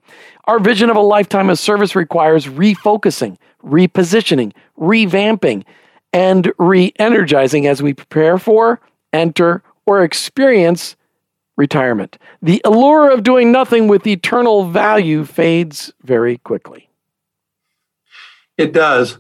Our 0.47 0.59
vision 0.59 0.91
of 0.91 0.97
a 0.97 1.01
lifetime 1.01 1.51
of 1.51 1.61
service 1.61 1.95
requires 1.95 2.47
refocusing, 2.47 3.39
repositioning, 3.65 4.53
revamping, 4.77 5.63
and 6.13 6.53
re 6.59 6.93
energizing 6.99 7.69
as 7.69 7.81
we 7.81 7.95
prepare 7.95 8.39
for, 8.39 8.81
enter, 9.13 9.63
or 9.87 10.03
experience 10.03 10.97
retirement. 11.57 12.19
The 12.41 12.61
allure 12.65 13.11
of 13.11 13.23
doing 13.23 13.53
nothing 13.53 13.89
with 13.89 14.07
eternal 14.07 14.71
value 14.71 15.25
fades 15.25 15.93
very 16.03 16.39
quickly. 16.39 16.89
It 18.57 18.73
does 18.73 19.19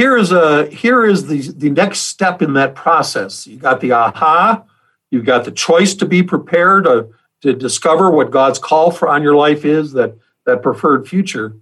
here 0.00 0.16
is 0.16 0.32
a 0.32 0.66
here 0.70 1.04
is 1.04 1.26
the 1.26 1.40
the 1.58 1.68
next 1.68 2.00
step 2.00 2.40
in 2.40 2.54
that 2.54 2.74
process. 2.74 3.46
You 3.46 3.58
got 3.58 3.82
the 3.82 3.92
aha, 3.92 4.64
you've 5.10 5.26
got 5.26 5.44
the 5.44 5.50
choice 5.50 5.94
to 5.96 6.06
be 6.06 6.22
prepared 6.22 6.84
to, 6.84 7.10
to 7.42 7.52
discover 7.52 8.10
what 8.10 8.30
God's 8.30 8.58
call 8.58 8.92
for 8.92 9.10
on 9.10 9.22
your 9.22 9.34
life 9.34 9.66
is, 9.66 9.92
that 9.92 10.16
that 10.46 10.62
preferred 10.62 11.06
future. 11.06 11.54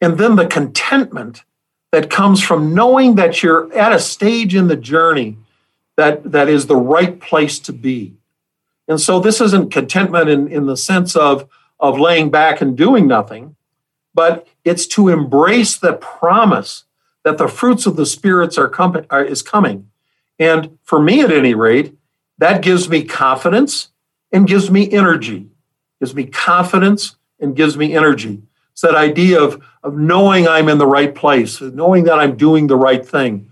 And 0.00 0.18
then 0.18 0.34
the 0.34 0.48
contentment 0.48 1.44
that 1.92 2.10
comes 2.10 2.42
from 2.42 2.74
knowing 2.74 3.14
that 3.14 3.44
you're 3.44 3.72
at 3.72 3.92
a 3.92 4.00
stage 4.00 4.56
in 4.56 4.66
the 4.66 4.76
journey 4.76 5.38
that, 5.96 6.32
that 6.32 6.48
is 6.48 6.66
the 6.66 6.76
right 6.76 7.18
place 7.20 7.58
to 7.60 7.72
be. 7.72 8.16
And 8.88 9.00
so 9.00 9.18
this 9.18 9.40
isn't 9.40 9.72
contentment 9.72 10.28
in, 10.28 10.48
in 10.48 10.66
the 10.66 10.76
sense 10.76 11.16
of, 11.16 11.48
of 11.80 11.98
laying 11.98 12.30
back 12.30 12.60
and 12.60 12.76
doing 12.76 13.06
nothing, 13.06 13.56
but 14.14 14.46
it's 14.64 14.86
to 14.88 15.08
embrace 15.08 15.76
the 15.76 15.94
promise 15.94 16.84
that 17.24 17.38
the 17.38 17.48
fruits 17.48 17.86
of 17.86 17.96
the 17.96 18.06
spirits 18.06 18.56
are, 18.56 18.68
com- 18.68 19.04
are 19.10 19.24
is 19.24 19.42
coming. 19.42 19.90
And 20.38 20.78
for 20.84 21.00
me, 21.00 21.22
at 21.22 21.32
any 21.32 21.54
rate, 21.54 21.94
that 22.38 22.62
gives 22.62 22.88
me 22.88 23.02
confidence 23.02 23.88
and 24.32 24.46
gives 24.46 24.70
me 24.70 24.90
energy. 24.90 25.48
Gives 26.00 26.14
me 26.14 26.26
confidence 26.26 27.16
and 27.40 27.56
gives 27.56 27.76
me 27.76 27.94
energy. 27.94 28.42
It's 28.72 28.82
that 28.82 28.94
idea 28.94 29.42
of, 29.42 29.62
of 29.82 29.96
knowing 29.96 30.46
I'm 30.46 30.68
in 30.68 30.78
the 30.78 30.86
right 30.86 31.14
place, 31.14 31.60
knowing 31.60 32.04
that 32.04 32.18
I'm 32.18 32.36
doing 32.36 32.66
the 32.66 32.76
right 32.76 33.04
thing. 33.04 33.50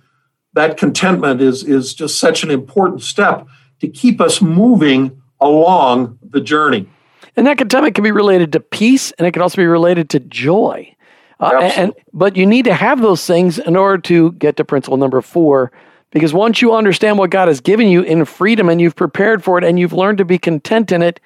That 0.52 0.76
contentment 0.76 1.40
is, 1.40 1.64
is 1.64 1.94
just 1.94 2.18
such 2.18 2.44
an 2.44 2.50
important 2.50 3.02
step 3.02 3.46
to 3.80 3.88
keep 3.88 4.20
us 4.20 4.40
moving 4.40 5.22
along 5.44 6.18
the 6.22 6.40
journey. 6.40 6.88
And 7.36 7.46
that 7.46 7.58
contentment 7.58 7.94
can 7.94 8.04
be 8.04 8.12
related 8.12 8.52
to 8.52 8.60
peace 8.60 9.12
and 9.12 9.26
it 9.26 9.32
can 9.32 9.42
also 9.42 9.56
be 9.56 9.66
related 9.66 10.10
to 10.10 10.20
joy. 10.20 10.94
Uh, 11.40 11.58
and 11.76 11.92
but 12.12 12.36
you 12.36 12.46
need 12.46 12.64
to 12.64 12.74
have 12.74 13.02
those 13.02 13.26
things 13.26 13.58
in 13.58 13.76
order 13.76 14.00
to 14.02 14.32
get 14.32 14.56
to 14.56 14.64
principle 14.64 14.96
number 14.96 15.20
four. 15.20 15.72
Because 16.10 16.32
once 16.32 16.62
you 16.62 16.72
understand 16.72 17.18
what 17.18 17.30
God 17.30 17.48
has 17.48 17.60
given 17.60 17.88
you 17.88 18.02
in 18.02 18.24
freedom 18.24 18.68
and 18.68 18.80
you've 18.80 18.94
prepared 18.94 19.42
for 19.42 19.58
it 19.58 19.64
and 19.64 19.80
you've 19.80 19.92
learned 19.92 20.18
to 20.18 20.24
be 20.24 20.38
content 20.38 20.92
in 20.92 21.02
it, 21.02 21.18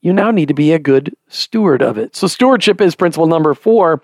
you 0.00 0.14
now 0.14 0.30
need 0.30 0.48
to 0.48 0.54
be 0.54 0.72
a 0.72 0.78
good 0.78 1.14
steward 1.28 1.82
of 1.82 1.98
it. 1.98 2.16
So, 2.16 2.26
stewardship 2.26 2.80
is 2.80 2.94
principle 2.94 3.26
number 3.26 3.52
four. 3.52 4.02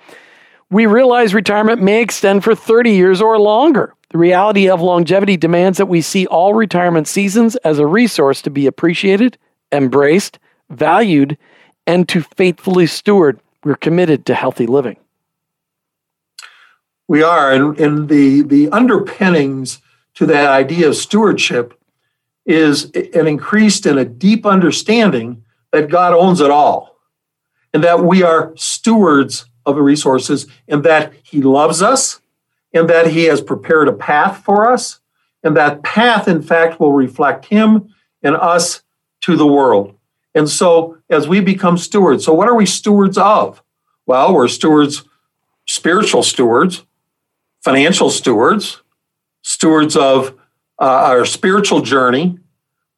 We 0.69 0.85
realize 0.85 1.33
retirement 1.33 1.81
may 1.81 2.03
extend 2.03 2.45
for 2.45 2.55
30 2.55 2.91
years 2.91 3.23
or 3.23 3.39
longer. 3.39 3.95
The 4.11 4.19
reality 4.19 4.69
of 4.69 4.81
longevity 4.81 5.37
demands 5.37 5.79
that 5.79 5.87
we 5.87 6.01
see 6.01 6.27
all 6.27 6.55
retirement 6.55 7.09
seasons 7.09 7.57
as 7.57 7.79
a 7.79 7.87
resource 7.87 8.43
to 8.43 8.51
be 8.51 8.67
appreciated, 8.67 9.39
embraced, 9.73 10.39
valued, 10.71 11.37
and 11.87 12.09
to 12.09 12.23
faithfully 12.23 12.87
steward. 12.87 13.41
We're 13.65 13.77
committed 13.77 14.27
to 14.27 14.35
healthy 14.35 14.67
living. 14.67 14.97
We 17.09 17.23
are, 17.23 17.53
and, 17.53 17.79
and 17.79 18.09
the 18.09 18.43
the 18.43 18.69
underpinnings 18.71 19.81
to 20.15 20.27
that 20.27 20.49
idea 20.49 20.89
of 20.89 20.97
stewardship 20.97 21.79
is 22.45 22.91
an 22.93 23.27
increased 23.27 23.87
and 23.87 23.99
a 23.99 24.05
deep 24.05 24.47
understanding 24.47 25.45
that 25.73 25.91
God 25.91 26.15
owns 26.15 26.41
it 26.41 26.51
all, 26.51 26.97
and 27.73 27.83
that 27.85 28.05
we 28.05 28.23
are 28.23 28.53
stewards 28.57 29.47
of 29.65 29.77
the 29.77 29.83
resources, 29.83 30.47
and 30.69 30.85
that 30.85 31.13
He 31.23 31.43
loves 31.43 31.83
us, 31.83 32.21
and 32.73 32.89
that 32.89 33.09
He 33.09 33.25
has 33.25 33.41
prepared 33.41 33.89
a 33.89 33.93
path 33.93 34.45
for 34.45 34.71
us, 34.73 35.01
and 35.43 35.57
that 35.57 35.83
path, 35.83 36.29
in 36.29 36.43
fact, 36.43 36.81
will 36.81 36.93
reflect 36.93 37.47
Him 37.47 37.95
and 38.23 38.37
us 38.37 38.83
to 39.23 39.37
the 39.37 39.47
world. 39.47 39.95
And 40.35 40.49
so, 40.49 40.99
as 41.09 41.27
we 41.27 41.41
become 41.41 41.79
stewards, 41.79 42.25
so 42.25 42.35
what 42.35 42.49
are 42.49 42.55
we 42.55 42.67
stewards 42.67 43.17
of? 43.17 43.63
Well, 44.07 44.35
we're 44.35 44.49
stewards, 44.49 45.05
spiritual 45.67 46.23
stewards, 46.23 46.85
financial 47.63 48.11
stewards, 48.11 48.83
stewards 49.43 49.97
of 49.97 50.39
uh, 50.81 50.85
our 50.85 51.25
spiritual 51.25 51.81
journey, 51.81 52.39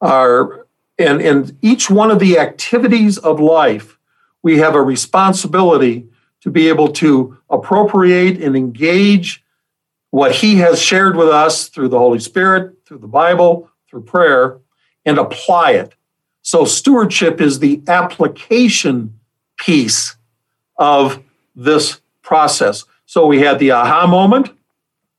our 0.01 0.67
and, 0.99 1.21
and 1.21 1.57
each 1.63 1.89
one 1.89 2.11
of 2.11 2.19
the 2.19 2.39
activities 2.39 3.19
of 3.19 3.39
life, 3.39 3.99
we 4.43 4.59
have 4.59 4.75
a 4.75 4.83
responsibility 4.83 6.09
to 6.41 6.51
be 6.51 6.69
able 6.69 6.89
to 6.89 7.39
appropriate 7.51 8.43
and 8.43 8.57
engage 8.57 9.45
what 10.11 10.35
He 10.35 10.57
has 10.57 10.81
shared 10.81 11.17
with 11.17 11.29
us 11.29 11.69
through 11.69 11.89
the 11.89 11.99
Holy 11.99 12.19
Spirit, 12.19 12.79
through 12.85 12.99
the 12.99 13.07
Bible, 13.07 13.71
through 13.89 14.03
prayer, 14.03 14.59
and 15.05 15.19
apply 15.19 15.73
it. 15.73 15.95
So, 16.49 16.65
stewardship 16.65 17.43
is 17.43 17.59
the 17.59 17.83
application 17.89 19.21
piece 19.59 20.17
of 20.79 21.23
this 21.55 22.01
process. 22.23 22.87
So, 23.05 23.27
we 23.27 23.41
had 23.41 23.59
the 23.59 23.73
aha 23.73 24.07
moment, 24.07 24.49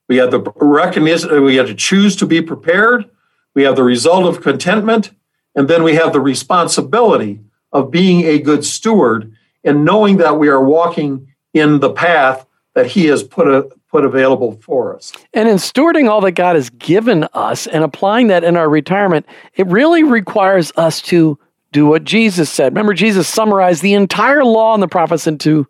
we 0.07 0.17
have 0.17 0.31
the 0.31 0.39
recognition, 0.55 1.43
we 1.43 1.57
have 1.57 1.67
to 1.67 1.75
choose 1.75 2.15
to 2.15 2.25
be 2.25 2.41
prepared. 2.41 3.07
We 3.53 3.61
have 3.61 3.75
the 3.75 3.83
result 3.83 4.25
of 4.25 4.41
contentment. 4.41 5.11
And 5.53 5.67
then 5.67 5.83
we 5.83 5.93
have 5.93 6.13
the 6.13 6.19
responsibility 6.19 7.41
of 7.71 7.91
being 7.91 8.25
a 8.25 8.39
good 8.39 8.65
steward 8.65 9.31
and 9.63 9.85
knowing 9.85 10.17
that 10.17 10.39
we 10.39 10.47
are 10.47 10.63
walking 10.63 11.31
in 11.53 11.79
the 11.79 11.91
path 11.91 12.47
that 12.73 12.87
He 12.87 13.05
has 13.05 13.21
put, 13.21 13.47
a, 13.47 13.69
put 13.91 14.05
available 14.05 14.59
for 14.61 14.95
us. 14.95 15.11
And 15.33 15.49
in 15.49 15.55
stewarding 15.55 16.09
all 16.09 16.21
that 16.21 16.33
God 16.33 16.55
has 16.55 16.69
given 16.69 17.27
us 17.33 17.67
and 17.67 17.83
applying 17.83 18.27
that 18.27 18.43
in 18.43 18.55
our 18.55 18.69
retirement, 18.69 19.25
it 19.55 19.67
really 19.67 20.03
requires 20.03 20.71
us 20.75 21.01
to 21.03 21.37
do 21.71 21.85
what 21.85 22.03
Jesus 22.03 22.49
said. 22.49 22.73
Remember, 22.73 22.93
Jesus 22.93 23.27
summarized 23.27 23.81
the 23.81 23.93
entire 23.93 24.43
law 24.43 24.73
and 24.73 24.83
the 24.83 24.87
prophets 24.87 25.27
into 25.27 25.67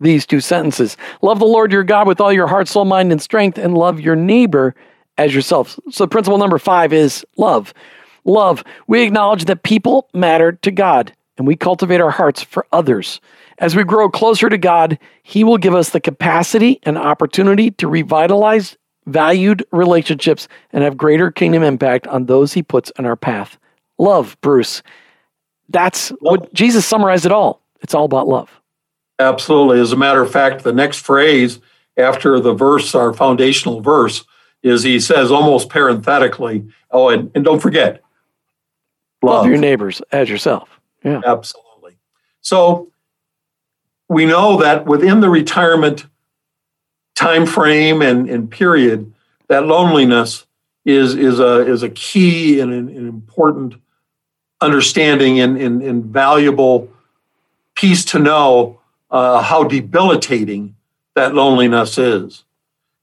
these 0.00 0.26
two 0.26 0.40
sentences 0.40 0.96
Love 1.22 1.38
the 1.38 1.44
Lord 1.44 1.72
your 1.72 1.84
God 1.84 2.08
with 2.08 2.20
all 2.20 2.32
your 2.32 2.48
heart, 2.48 2.68
soul, 2.68 2.84
mind, 2.84 3.12
and 3.12 3.22
strength, 3.22 3.56
and 3.56 3.78
love 3.78 4.00
your 4.00 4.16
neighbor 4.16 4.74
as 5.16 5.34
yourself. 5.34 5.78
So, 5.90 6.06
principle 6.06 6.38
number 6.38 6.58
five 6.58 6.92
is 6.92 7.24
love. 7.36 7.72
Love. 8.24 8.64
We 8.86 9.02
acknowledge 9.02 9.44
that 9.46 9.62
people 9.62 10.08
matter 10.12 10.52
to 10.52 10.70
God, 10.70 11.14
and 11.38 11.46
we 11.46 11.56
cultivate 11.56 12.00
our 12.00 12.10
hearts 12.10 12.42
for 12.42 12.66
others. 12.72 13.20
As 13.62 13.76
we 13.76 13.84
grow 13.84 14.10
closer 14.10 14.48
to 14.48 14.58
God, 14.58 14.98
He 15.22 15.44
will 15.44 15.56
give 15.56 15.72
us 15.72 15.90
the 15.90 16.00
capacity 16.00 16.80
and 16.82 16.98
opportunity 16.98 17.70
to 17.70 17.86
revitalize 17.86 18.76
valued 19.06 19.64
relationships 19.70 20.48
and 20.72 20.82
have 20.82 20.96
greater 20.96 21.30
kingdom 21.30 21.62
impact 21.62 22.08
on 22.08 22.26
those 22.26 22.52
He 22.52 22.64
puts 22.64 22.90
in 22.98 23.06
our 23.06 23.14
path. 23.14 23.56
Love, 23.98 24.36
Bruce. 24.40 24.82
That's 25.68 26.08
what 26.18 26.52
Jesus 26.52 26.84
summarized 26.84 27.24
it 27.24 27.30
all. 27.30 27.62
It's 27.82 27.94
all 27.94 28.04
about 28.04 28.26
love. 28.26 28.50
Absolutely. 29.20 29.78
As 29.78 29.92
a 29.92 29.96
matter 29.96 30.22
of 30.22 30.32
fact, 30.32 30.64
the 30.64 30.72
next 30.72 30.98
phrase 30.98 31.60
after 31.96 32.40
the 32.40 32.54
verse, 32.54 32.96
our 32.96 33.12
foundational 33.14 33.80
verse, 33.80 34.24
is 34.64 34.82
he 34.82 34.98
says 34.98 35.30
almost 35.30 35.68
parenthetically, 35.68 36.66
oh, 36.90 37.10
and, 37.10 37.30
and 37.36 37.44
don't 37.44 37.60
forget, 37.60 38.02
love. 39.22 39.42
love 39.42 39.46
your 39.46 39.58
neighbors 39.58 40.02
as 40.10 40.28
yourself. 40.28 40.80
Yeah. 41.04 41.20
Absolutely. 41.24 41.96
So 42.40 42.91
we 44.08 44.26
know 44.26 44.58
that 44.58 44.86
within 44.86 45.20
the 45.20 45.30
retirement 45.30 46.06
time 47.14 47.46
frame 47.46 48.02
and, 48.02 48.28
and 48.28 48.50
period, 48.50 49.12
that 49.48 49.66
loneliness 49.66 50.46
is, 50.84 51.14
is, 51.14 51.38
a, 51.38 51.66
is 51.66 51.82
a 51.82 51.90
key 51.90 52.60
and 52.60 52.72
an, 52.72 52.88
an 52.88 53.08
important 53.08 53.74
understanding 54.60 55.40
and, 55.40 55.56
and, 55.56 55.82
and 55.82 56.04
valuable 56.04 56.88
piece 57.74 58.04
to 58.06 58.18
know 58.18 58.80
uh, 59.10 59.42
how 59.42 59.64
debilitating 59.64 60.74
that 61.14 61.34
loneliness 61.34 61.98
is. 61.98 62.44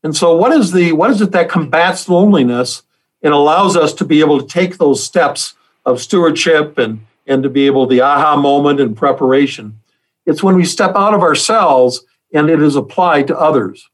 And 0.04 0.16
so, 0.16 0.36
what 0.36 0.52
is 0.54 0.72
the 0.72 0.94
what 0.94 1.12
is 1.12 1.22
it 1.22 1.32
that 1.32 1.50
combats 1.50 2.08
loneliness 2.08 2.84
and 3.22 3.34
allows 3.34 3.76
us 3.76 3.94
to 3.96 4.06
be 4.06 4.22
able 4.22 4.40
to 4.40 4.48
take 4.48 4.78
those 4.78 5.04
steps 5.04 5.56
of 5.86 6.02
stewardship 6.02 6.78
and 6.78 7.06
and 7.28 7.44
to 7.44 7.50
be 7.50 7.66
able 7.66 7.86
the 7.86 8.02
aha 8.02 8.38
moment 8.38 8.80
and 8.80 8.96
preparation? 8.96 9.79
It's 10.30 10.44
when 10.44 10.56
we 10.56 10.64
step 10.64 10.92
out 10.96 11.16
of 11.16 11.22
ourselves 11.22 12.06
and 12.32 12.52
it 12.52 12.62
is 12.62 12.76
applied 12.76 13.26
to 13.28 13.40
others. 13.40 13.90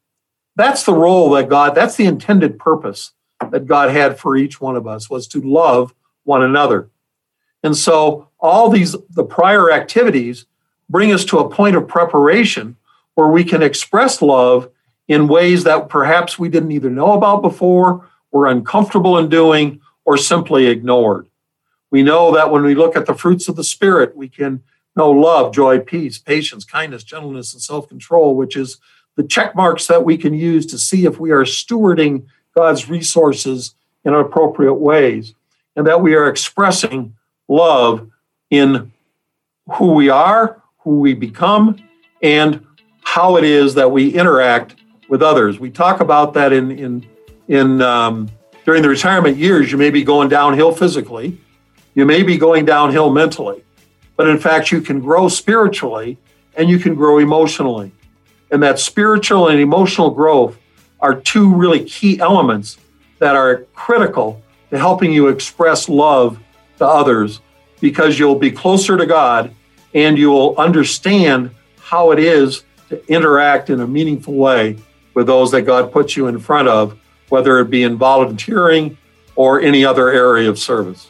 That's 0.58 0.84
the 0.84 0.94
role 0.94 1.30
that 1.30 1.48
God. 1.48 1.76
That's 1.76 1.96
the 1.96 2.08
intended 2.08 2.60
purpose 2.60 3.14
that 3.52 3.68
God 3.68 3.90
had 3.90 4.20
for 4.20 4.36
each 4.36 4.60
one 4.60 4.76
of 4.76 4.86
us 4.86 5.10
was 5.10 5.30
to 5.30 5.40
love 5.40 5.96
one 6.26 6.44
another. 6.44 6.90
And 7.64 7.76
so 7.76 8.28
all 8.38 8.70
these 8.70 8.98
the 9.12 9.24
prior 9.24 9.72
activities 9.72 10.46
bring 10.90 11.14
us 11.14 11.24
to 11.26 11.40
a 11.40 11.50
point 11.50 11.78
of 11.78 11.88
preparation 11.88 12.76
where 13.14 13.30
we 13.30 13.46
can 13.46 13.64
express 13.64 14.22
love 14.22 14.70
in 15.08 15.30
ways 15.30 15.64
that 15.64 15.88
perhaps 15.88 16.38
we 16.38 16.50
didn't 16.50 16.74
either 16.74 16.90
know 16.90 17.14
about 17.14 17.44
before, 17.44 18.10
were 18.32 18.48
uncomfortable 18.48 19.18
in 19.20 19.30
doing, 19.30 19.80
or 20.04 20.18
simply 20.18 20.68
ignored. 20.68 21.28
We 21.92 22.04
know 22.04 22.34
that 22.34 22.52
when 22.52 22.64
we 22.64 22.76
look 22.76 22.98
at 22.98 23.06
the 23.06 23.14
fruits 23.14 23.48
of 23.48 23.56
the 23.56 23.64
Spirit, 23.64 24.18
we 24.18 24.28
can 24.28 24.62
know 24.96 25.12
love, 25.12 25.54
joy, 25.54 25.80
peace, 25.80 26.18
patience, 26.18 26.64
kindness, 26.64 27.04
gentleness, 27.04 27.54
and 27.54 27.62
self 27.62 27.88
control, 27.90 28.36
which 28.36 28.56
is 28.56 28.78
the 29.16 29.24
check 29.24 29.56
marks 29.56 29.88
that 29.88 30.04
we 30.04 30.18
can 30.18 30.34
use 30.34 30.66
to 30.68 30.78
see 30.78 31.06
if 31.06 31.20
we 31.20 31.32
are 31.32 31.44
stewarding 31.44 32.26
God's 32.56 32.90
resources 32.90 33.76
in 34.04 34.14
appropriate 34.14 34.76
ways 34.76 35.34
and 35.76 35.86
that 35.88 36.02
we 36.02 36.16
are 36.16 36.30
expressing 36.30 37.16
love 37.48 38.10
in 38.50 38.92
who 39.74 39.94
we 39.94 40.10
are, 40.10 40.62
who 40.80 41.00
we 41.00 41.14
become, 41.14 41.78
and 42.22 42.66
how 43.04 43.38
it 43.38 43.44
is 43.44 43.74
that 43.76 43.92
we 43.92 44.14
interact 44.14 44.76
with 45.10 45.22
others. 45.22 45.60
We 45.60 45.70
talk 45.70 46.00
about 46.00 46.34
that 46.36 46.54
in 46.54 46.72
in 46.72 47.08
in 47.48 47.82
um, 47.82 48.30
during 48.64 48.82
the 48.82 48.90
retirement 48.90 49.38
years. 49.38 49.72
You 49.72 49.78
may 49.78 49.90
be 49.90 50.04
going 50.04 50.30
downhill 50.30 50.72
physically, 50.72 51.40
you 51.94 52.06
may 52.06 52.24
be 52.24 52.38
going 52.38 52.66
downhill 52.66 53.12
mentally, 53.12 53.64
but 54.16 54.28
in 54.28 54.38
fact, 54.38 54.72
you 54.72 54.82
can 54.82 55.00
grow 55.00 55.28
spiritually 55.28 56.18
and 56.56 56.70
you 56.70 56.80
can 56.80 56.96
grow 56.96 57.18
emotionally. 57.20 57.92
And 58.52 58.64
that 58.64 58.80
spiritual 58.80 59.50
and 59.50 59.60
emotional 59.60 60.12
growth 60.12 60.58
are 61.00 61.20
two 61.20 61.54
really 61.54 61.84
key 61.84 62.20
elements 62.20 62.78
that 63.20 63.36
are 63.36 63.66
critical 63.74 64.42
to 64.70 64.78
helping 64.78 65.12
you 65.12 65.28
express 65.28 65.90
love 65.90 66.40
to 66.78 66.86
others 66.86 67.42
because 67.82 68.18
you'll 68.18 68.40
be 68.40 68.52
closer 68.52 68.98
to 68.98 69.06
God 69.06 69.54
and 69.94 70.18
you 70.18 70.30
will 70.30 70.58
understand 70.58 71.52
how 71.80 72.12
it 72.12 72.20
is 72.20 72.64
to 72.90 73.06
interact 73.12 73.70
in 73.70 73.80
a 73.82 73.88
meaningful 73.88 74.34
way 74.34 74.78
with 75.14 75.28
those 75.28 75.52
that 75.52 75.64
God 75.64 75.92
puts 75.92 76.16
you 76.16 76.28
in 76.28 76.40
front 76.40 76.68
of, 76.68 76.98
whether 77.30 77.60
it 77.60 77.70
be 77.70 77.84
in 77.84 77.98
volunteering 77.98 78.98
or 79.36 79.62
any 79.62 79.86
other 79.86 80.10
area 80.10 80.50
of 80.50 80.60
service. 80.60 81.10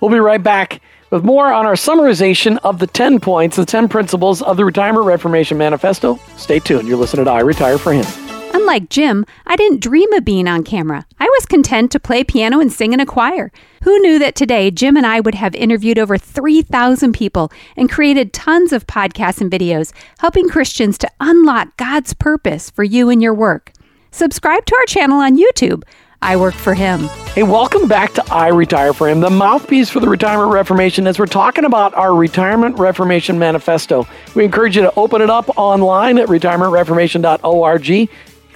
We'll 0.00 0.10
be 0.10 0.18
right 0.18 0.42
back 0.42 0.80
with 1.10 1.24
more 1.24 1.52
on 1.52 1.66
our 1.66 1.74
summarization 1.74 2.58
of 2.64 2.78
the 2.78 2.86
10 2.86 3.20
points, 3.20 3.56
the 3.56 3.66
10 3.66 3.88
principles 3.88 4.42
of 4.42 4.56
the 4.56 4.64
Retirement 4.64 5.06
Reformation 5.06 5.58
Manifesto. 5.58 6.18
Stay 6.36 6.58
tuned. 6.58 6.88
You're 6.88 6.96
listening 6.96 7.26
to 7.26 7.30
I 7.30 7.40
Retire 7.40 7.78
for 7.78 7.92
Him. 7.92 8.06
Unlike 8.52 8.88
Jim, 8.88 9.26
I 9.46 9.56
didn't 9.56 9.80
dream 9.80 10.12
of 10.12 10.24
being 10.24 10.48
on 10.48 10.64
camera. 10.64 11.06
I 11.18 11.24
was 11.24 11.46
content 11.46 11.92
to 11.92 12.00
play 12.00 12.24
piano 12.24 12.60
and 12.60 12.72
sing 12.72 12.92
in 12.92 13.00
a 13.00 13.06
choir. 13.06 13.52
Who 13.84 13.98
knew 14.00 14.18
that 14.18 14.34
today 14.34 14.70
Jim 14.70 14.96
and 14.96 15.06
I 15.06 15.20
would 15.20 15.36
have 15.36 15.54
interviewed 15.54 15.98
over 15.98 16.18
3,000 16.18 17.12
people 17.12 17.52
and 17.76 17.90
created 17.90 18.32
tons 18.32 18.72
of 18.72 18.86
podcasts 18.86 19.40
and 19.40 19.50
videos, 19.50 19.92
helping 20.18 20.48
Christians 20.48 20.98
to 20.98 21.10
unlock 21.20 21.76
God's 21.76 22.12
purpose 22.12 22.70
for 22.70 22.84
you 22.84 23.08
and 23.08 23.22
your 23.22 23.34
work? 23.34 23.72
Subscribe 24.10 24.66
to 24.66 24.76
our 24.76 24.86
channel 24.86 25.18
on 25.18 25.38
YouTube. 25.38 25.84
I 26.22 26.36
work 26.36 26.54
for 26.54 26.74
him. 26.74 27.08
Hey, 27.34 27.42
welcome 27.42 27.88
back 27.88 28.12
to 28.14 28.32
I 28.32 28.48
Retire 28.48 28.92
for 28.92 29.08
Him, 29.08 29.20
the 29.20 29.30
mouthpiece 29.30 29.88
for 29.88 30.00
the 30.00 30.08
Retirement 30.08 30.52
Reformation. 30.52 31.06
As 31.06 31.18
we're 31.18 31.26
talking 31.26 31.64
about 31.64 31.94
our 31.94 32.14
Retirement 32.14 32.78
Reformation 32.78 33.38
Manifesto, 33.38 34.06
we 34.34 34.44
encourage 34.44 34.76
you 34.76 34.82
to 34.82 34.94
open 34.96 35.22
it 35.22 35.30
up 35.30 35.48
online 35.56 36.18
at 36.18 36.28
retirementreformation.org 36.28 38.10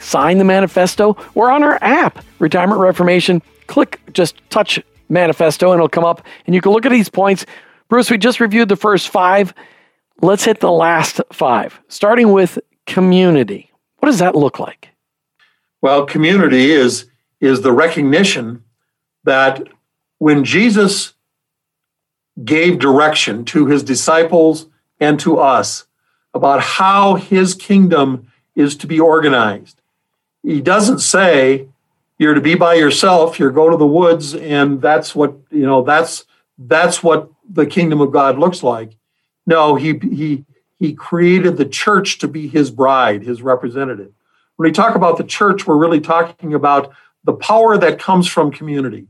sign 0.05 0.39
the 0.39 0.45
manifesto, 0.45 1.17
or 1.35 1.51
on 1.51 1.63
our 1.63 1.79
app, 1.83 2.25
Retirement 2.39 2.81
Reformation. 2.81 3.43
Click, 3.67 4.01
just 4.13 4.37
touch 4.51 4.81
manifesto, 5.09 5.73
and 5.73 5.79
it'll 5.79 5.89
come 5.89 6.05
up, 6.05 6.25
and 6.47 6.55
you 6.55 6.61
can 6.61 6.73
look 6.73 6.87
at 6.87 6.93
these 6.93 7.09
points. 7.09 7.47
Bruce, 7.89 8.11
we 8.11 8.19
just 8.19 8.41
reviewed 8.41 8.69
the 8.69 8.77
first 8.77 9.09
five. 9.09 9.55
Let's 10.21 10.45
hit 10.45 10.61
the 10.61 10.71
last 10.71 11.21
five, 11.33 11.81
starting 11.89 12.33
with 12.33 12.59
community. 12.87 13.71
What 13.99 14.07
does 14.07 14.19
that 14.19 14.37
look 14.37 14.59
like? 14.59 14.91
Well, 15.81 16.07
community 16.07 16.71
is 16.71 17.07
is 17.41 17.63
the 17.63 17.73
recognition 17.73 18.65
that 19.25 19.69
when 20.19 20.45
Jesus 20.45 21.15
gave 22.45 22.79
direction 22.79 23.45
to 23.47 23.67
his 23.67 23.83
disciples 23.83 24.67
and 25.01 25.21
to 25.21 25.39
us 25.39 25.87
about 26.33 26.61
how 26.61 27.15
his 27.15 27.55
kingdom 27.55 28.33
is 28.57 28.77
to 28.77 28.87
be 28.87 28.99
organized, 28.99 29.81
he 30.43 30.61
doesn't 30.61 30.99
say 30.99 31.69
you're 32.19 32.35
to 32.35 32.41
be 32.41 32.55
by 32.55 32.75
yourself 32.75 33.39
you're 33.39 33.51
go 33.51 33.71
to 33.71 33.77
the 33.77 33.87
woods 33.87 34.35
and 34.35 34.81
that's 34.81 35.15
what 35.15 35.35
you 35.51 35.67
know 35.67 35.83
that's 35.83 36.25
that's 36.59 37.03
what 37.03 37.29
the 37.49 37.67
kingdom 37.67 38.01
of 38.01 38.13
god 38.13 38.39
looks 38.39 38.63
like. 38.63 38.97
No 39.47 39.75
he 39.75 39.99
he 39.99 40.45
he 40.79 40.93
created 40.93 41.57
the 41.57 41.65
church 41.65 42.19
to 42.19 42.29
be 42.29 42.47
his 42.47 42.71
bride 42.71 43.23
his 43.23 43.43
representative. 43.43 44.13
When 44.57 44.69
we 44.69 44.73
talk 44.73 44.95
about 44.95 45.19
the 45.19 45.25
church 45.25 45.67
we're 45.67 45.77
really 45.77 46.01
talking 46.01 46.55
about 46.55 46.93
the 47.25 47.33
power 47.33 47.77
that 47.79 47.99
comes 47.99 48.27
from 48.27 48.51
community 48.51 49.07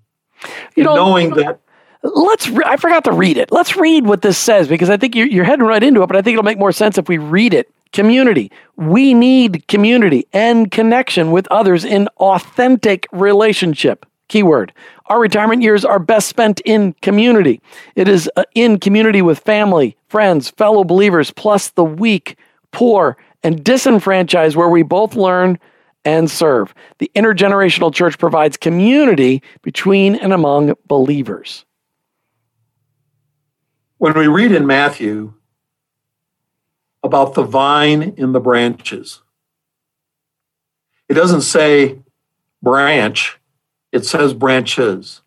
you 0.76 0.84
know 0.84 0.94
knowing 0.94 1.30
that 1.30 1.60
let's 2.02 2.48
re- 2.48 2.64
i 2.66 2.76
forgot 2.76 3.04
to 3.04 3.12
read 3.12 3.36
it 3.36 3.50
let's 3.50 3.76
read 3.76 4.06
what 4.06 4.22
this 4.22 4.38
says 4.38 4.68
because 4.68 4.90
i 4.90 4.96
think 4.96 5.14
you're, 5.14 5.26
you're 5.26 5.44
heading 5.44 5.66
right 5.66 5.82
into 5.82 6.02
it 6.02 6.06
but 6.06 6.16
i 6.16 6.22
think 6.22 6.34
it'll 6.34 6.44
make 6.44 6.58
more 6.58 6.72
sense 6.72 6.98
if 6.98 7.08
we 7.08 7.18
read 7.18 7.54
it 7.54 7.70
community. 7.94 8.50
We 8.76 9.14
need 9.14 9.66
community 9.68 10.26
and 10.34 10.70
connection 10.70 11.30
with 11.30 11.48
others 11.50 11.84
in 11.84 12.08
authentic 12.18 13.06
relationship. 13.12 14.04
Keyword. 14.28 14.72
Our 15.06 15.20
retirement 15.20 15.62
years 15.62 15.84
are 15.84 15.98
best 15.98 16.28
spent 16.28 16.60
in 16.64 16.94
community. 17.02 17.60
It 17.94 18.08
is 18.08 18.28
uh, 18.36 18.44
in 18.54 18.80
community 18.80 19.20
with 19.22 19.38
family, 19.38 19.96
friends, 20.08 20.50
fellow 20.50 20.82
believers, 20.82 21.30
plus 21.30 21.70
the 21.70 21.84
weak, 21.84 22.36
poor, 22.72 23.18
and 23.42 23.62
disenfranchised, 23.62 24.56
where 24.56 24.70
we 24.70 24.82
both 24.82 25.14
learn 25.14 25.58
and 26.04 26.30
serve. 26.30 26.74
The 26.98 27.10
intergenerational 27.14 27.94
church 27.94 28.18
provides 28.18 28.56
community 28.56 29.42
between 29.62 30.14
and 30.16 30.32
among 30.32 30.74
believers. 30.86 31.64
When 33.98 34.12
we 34.12 34.26
read 34.26 34.52
in 34.52 34.66
Matthew 34.66 35.34
about 37.04 37.34
the 37.34 37.42
vine 37.42 38.14
in 38.16 38.32
the 38.32 38.40
branches. 38.40 39.20
It 41.08 41.14
doesn't 41.14 41.42
say 41.42 41.98
branch, 42.62 43.38
it 43.92 44.06
says 44.06 44.32
branches. 44.32 45.20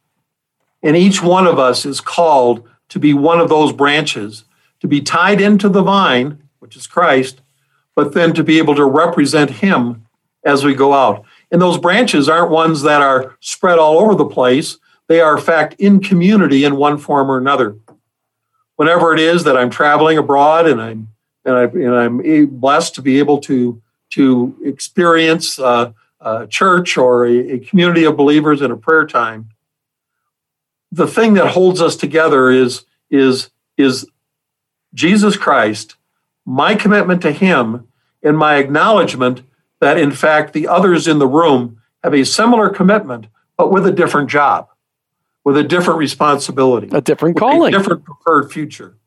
And 0.82 0.98
each 0.98 1.22
one 1.22 1.46
of 1.46 1.60
us 1.60 1.86
is 1.86 2.02
called 2.02 2.68
to 2.90 3.00
be 3.00 3.14
one 3.14 3.40
of 3.40 3.50
those 3.50 3.74
branches, 3.74 4.46
to 4.80 4.88
be 4.88 5.02
tied 5.02 5.40
into 5.40 5.70
the 5.70 5.84
vine, 5.84 6.50
which 6.60 6.76
is 6.76 6.88
Christ, 6.88 7.42
but 7.96 8.14
then 8.14 8.34
to 8.34 8.44
be 8.44 8.58
able 8.58 8.76
to 8.76 8.86
represent 8.86 9.52
Him 9.52 10.07
as 10.48 10.64
we 10.64 10.74
go 10.74 10.94
out. 10.94 11.26
And 11.52 11.62
those 11.62 11.78
branches 11.78 12.30
aren't 12.30 12.52
ones 12.52 12.82
that 12.84 13.02
are 13.02 13.38
spread 13.42 13.78
all 13.78 14.00
over 14.00 14.16
the 14.16 14.26
place. 14.26 14.78
They 15.08 15.20
are, 15.20 15.38
in 15.38 15.44
fact, 15.44 15.76
in 15.78 16.00
community 16.00 16.64
in 16.64 16.78
one 16.78 16.98
form 16.98 17.30
or 17.30 17.38
another. 17.38 17.76
Whenever 18.78 19.14
it 19.14 19.20
is 19.20 19.44
that 19.44 19.58
I'm 19.58 19.70
traveling 19.70 20.18
abroad 20.18 20.68
and 20.68 20.82
I'm 20.82 21.10
and, 21.46 21.56
I, 21.56 21.64
and 21.64 21.96
I'm 21.96 22.48
blessed 22.60 22.96
to 22.96 23.02
be 23.02 23.20
able 23.20 23.40
to 23.42 23.82
to 24.12 24.56
experience 24.64 25.60
uh, 25.60 25.92
a 26.22 26.48
church 26.48 26.98
or 26.98 27.26
a, 27.26 27.54
a 27.54 27.60
community 27.60 28.06
of 28.06 28.18
believers 28.18 28.62
in 28.62 28.72
a 28.72 28.78
prayer 28.78 29.06
time. 29.06 29.50
The 30.92 31.08
thing 31.08 31.34
that 31.34 31.52
holds 31.52 31.82
us 31.82 31.96
together 31.96 32.50
is 32.50 32.86
is 33.10 33.50
is 33.78 34.08
Jesus 34.94 35.36
Christ, 35.36 35.96
my 36.46 36.76
commitment 36.76 37.22
to 37.24 37.32
Him, 37.32 37.88
and 38.24 38.38
my 38.38 38.56
acknowledgement 38.58 39.42
that 39.80 39.98
in 39.98 40.12
fact 40.12 40.54
the 40.54 40.68
others 40.68 41.08
in 41.08 41.20
the 41.20 41.28
room 41.28 41.82
have 42.04 42.14
a 42.14 42.24
similar 42.24 42.70
commitment, 42.70 43.28
but 43.58 43.72
with 43.72 43.86
a 43.86 43.92
different 43.92 44.30
job, 44.30 44.70
with 45.44 45.58
a 45.58 45.64
different 45.64 46.00
responsibility, 46.00 46.90
a 46.92 47.02
different 47.02 47.38
calling, 47.38 47.74
a 47.74 47.78
different 47.78 48.04
preferred 48.04 48.52
future. 48.52 48.98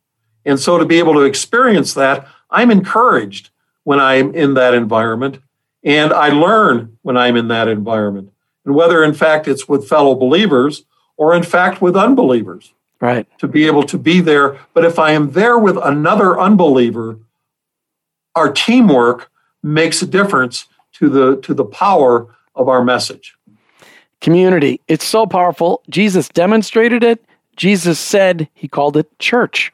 And 0.44 0.59
so 0.59 0.78
to 0.78 0.85
be 0.85 0.98
able 0.98 1.14
to 1.14 1.20
experience 1.20 1.94
that, 1.94 2.26
I'm 2.50 2.70
encouraged 2.70 3.50
when 3.85 4.00
I'm 4.00 4.35
in 4.35 4.54
that 4.54 4.74
environment 4.74 5.38
and 5.83 6.12
I 6.12 6.28
learn 6.28 6.98
when 7.02 7.16
I'm 7.16 7.37
in 7.37 7.48
that 7.48 7.68
environment. 7.68 8.33
And 8.64 8.74
whether 8.74 9.02
in 9.02 9.14
fact 9.14 9.48
it's 9.48 9.68
with 9.68 9.88
fellow 9.88 10.14
believers 10.14 10.85
or 11.16 11.35
in 11.35 11.42
fact 11.42 11.80
with 11.80 11.96
unbelievers. 11.96 12.72
Right. 13.00 13.26
To 13.38 13.48
be 13.48 13.66
able 13.66 13.85
to 13.85 13.96
be 13.96 14.20
there. 14.20 14.59
But 14.74 14.85
if 14.85 14.98
I 14.98 15.12
am 15.12 15.33
there 15.33 15.59
with 15.59 15.78
another 15.78 16.38
unbeliever, 16.38 17.18
our 18.35 18.52
teamwork 18.52 19.29
makes 19.62 20.03
a 20.03 20.07
difference 20.07 20.66
to 20.92 21.09
the 21.09 21.40
to 21.42 21.55
the 21.55 21.64
power 21.64 22.27
of 22.55 22.68
our 22.68 22.85
message. 22.85 23.35
Community. 24.20 24.81
It's 24.87 25.05
so 25.05 25.27
powerful. 25.27 25.83
Jesus 25.88 26.29
demonstrated 26.29 27.03
it. 27.03 27.25
Jesus 27.57 27.99
said 27.99 28.49
he 28.55 28.68
called 28.68 28.96
it 28.96 29.18
church. 29.18 29.73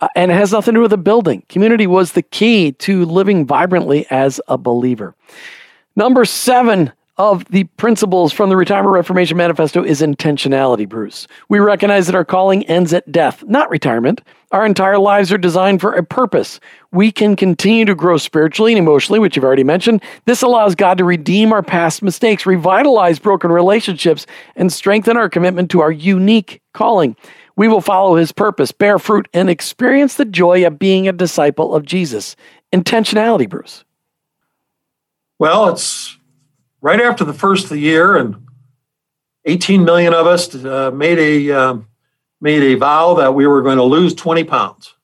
Uh, 0.00 0.08
and 0.14 0.30
it 0.30 0.34
has 0.34 0.52
nothing 0.52 0.74
to 0.74 0.78
do 0.78 0.82
with 0.82 0.92
a 0.92 0.96
building. 0.96 1.42
Community 1.48 1.86
was 1.86 2.12
the 2.12 2.22
key 2.22 2.72
to 2.72 3.04
living 3.04 3.46
vibrantly 3.46 4.06
as 4.10 4.40
a 4.48 4.56
believer. 4.56 5.14
Number 5.96 6.24
seven 6.24 6.92
of 7.20 7.44
the 7.50 7.64
principles 7.76 8.32
from 8.32 8.48
the 8.48 8.56
Retirement 8.56 8.94
Reformation 8.94 9.36
Manifesto 9.36 9.84
is 9.84 10.00
intentionality, 10.00 10.88
Bruce. 10.88 11.28
We 11.50 11.58
recognize 11.58 12.06
that 12.06 12.14
our 12.14 12.24
calling 12.24 12.64
ends 12.64 12.94
at 12.94 13.12
death, 13.12 13.44
not 13.46 13.68
retirement. 13.68 14.22
Our 14.52 14.64
entire 14.64 14.96
lives 14.96 15.30
are 15.30 15.36
designed 15.36 15.82
for 15.82 15.92
a 15.92 16.02
purpose. 16.02 16.60
We 16.92 17.12
can 17.12 17.36
continue 17.36 17.84
to 17.84 17.94
grow 17.94 18.16
spiritually 18.16 18.72
and 18.72 18.78
emotionally, 18.78 19.18
which 19.18 19.36
you've 19.36 19.44
already 19.44 19.64
mentioned. 19.64 20.02
This 20.24 20.40
allows 20.40 20.74
God 20.74 20.96
to 20.96 21.04
redeem 21.04 21.52
our 21.52 21.62
past 21.62 22.02
mistakes, 22.02 22.46
revitalize 22.46 23.18
broken 23.18 23.52
relationships, 23.52 24.24
and 24.56 24.72
strengthen 24.72 25.18
our 25.18 25.28
commitment 25.28 25.70
to 25.72 25.80
our 25.82 25.92
unique 25.92 26.62
calling. 26.72 27.16
We 27.54 27.68
will 27.68 27.82
follow 27.82 28.16
his 28.16 28.32
purpose, 28.32 28.72
bear 28.72 28.98
fruit, 28.98 29.28
and 29.34 29.50
experience 29.50 30.14
the 30.14 30.24
joy 30.24 30.66
of 30.66 30.78
being 30.78 31.06
a 31.06 31.12
disciple 31.12 31.74
of 31.74 31.84
Jesus. 31.84 32.34
Intentionality, 32.72 33.46
Bruce. 33.46 33.84
Well, 35.38 35.68
it's 35.68 36.16
right 36.80 37.00
after 37.00 37.24
the 37.24 37.34
first 37.34 37.64
of 37.64 37.70
the 37.70 37.78
year, 37.78 38.16
and 38.16 38.46
18 39.44 39.84
million 39.84 40.14
of 40.14 40.26
us 40.26 40.54
uh, 40.54 40.90
made 40.92 41.18
a 41.18 41.52
uh, 41.56 41.76
made 42.40 42.62
a 42.62 42.74
vow 42.74 43.14
that 43.14 43.34
we 43.34 43.46
were 43.46 43.62
going 43.62 43.76
to 43.76 43.82
lose 43.84 44.14
20 44.14 44.44
pounds. 44.44 44.94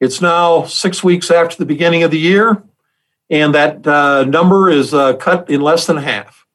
It's 0.00 0.20
now 0.20 0.64
six 0.64 1.02
weeks 1.02 1.30
after 1.30 1.56
the 1.56 1.66
beginning 1.66 2.02
of 2.02 2.10
the 2.10 2.18
year, 2.18 2.62
and 3.30 3.54
that 3.54 3.86
uh, 3.86 4.24
number 4.24 4.70
is 4.70 4.94
uh, 4.94 5.14
cut 5.16 5.50
in 5.50 5.60
less 5.60 5.86
than 5.86 5.96
half. 5.96 6.46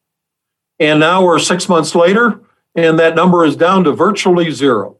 And 0.80 0.98
now 0.98 1.24
we're 1.24 1.38
six 1.38 1.68
months 1.68 1.94
later, 1.94 2.40
and 2.74 2.98
that 2.98 3.14
number 3.14 3.44
is 3.44 3.54
down 3.54 3.84
to 3.84 3.92
virtually 3.92 4.50
zero. 4.50 4.98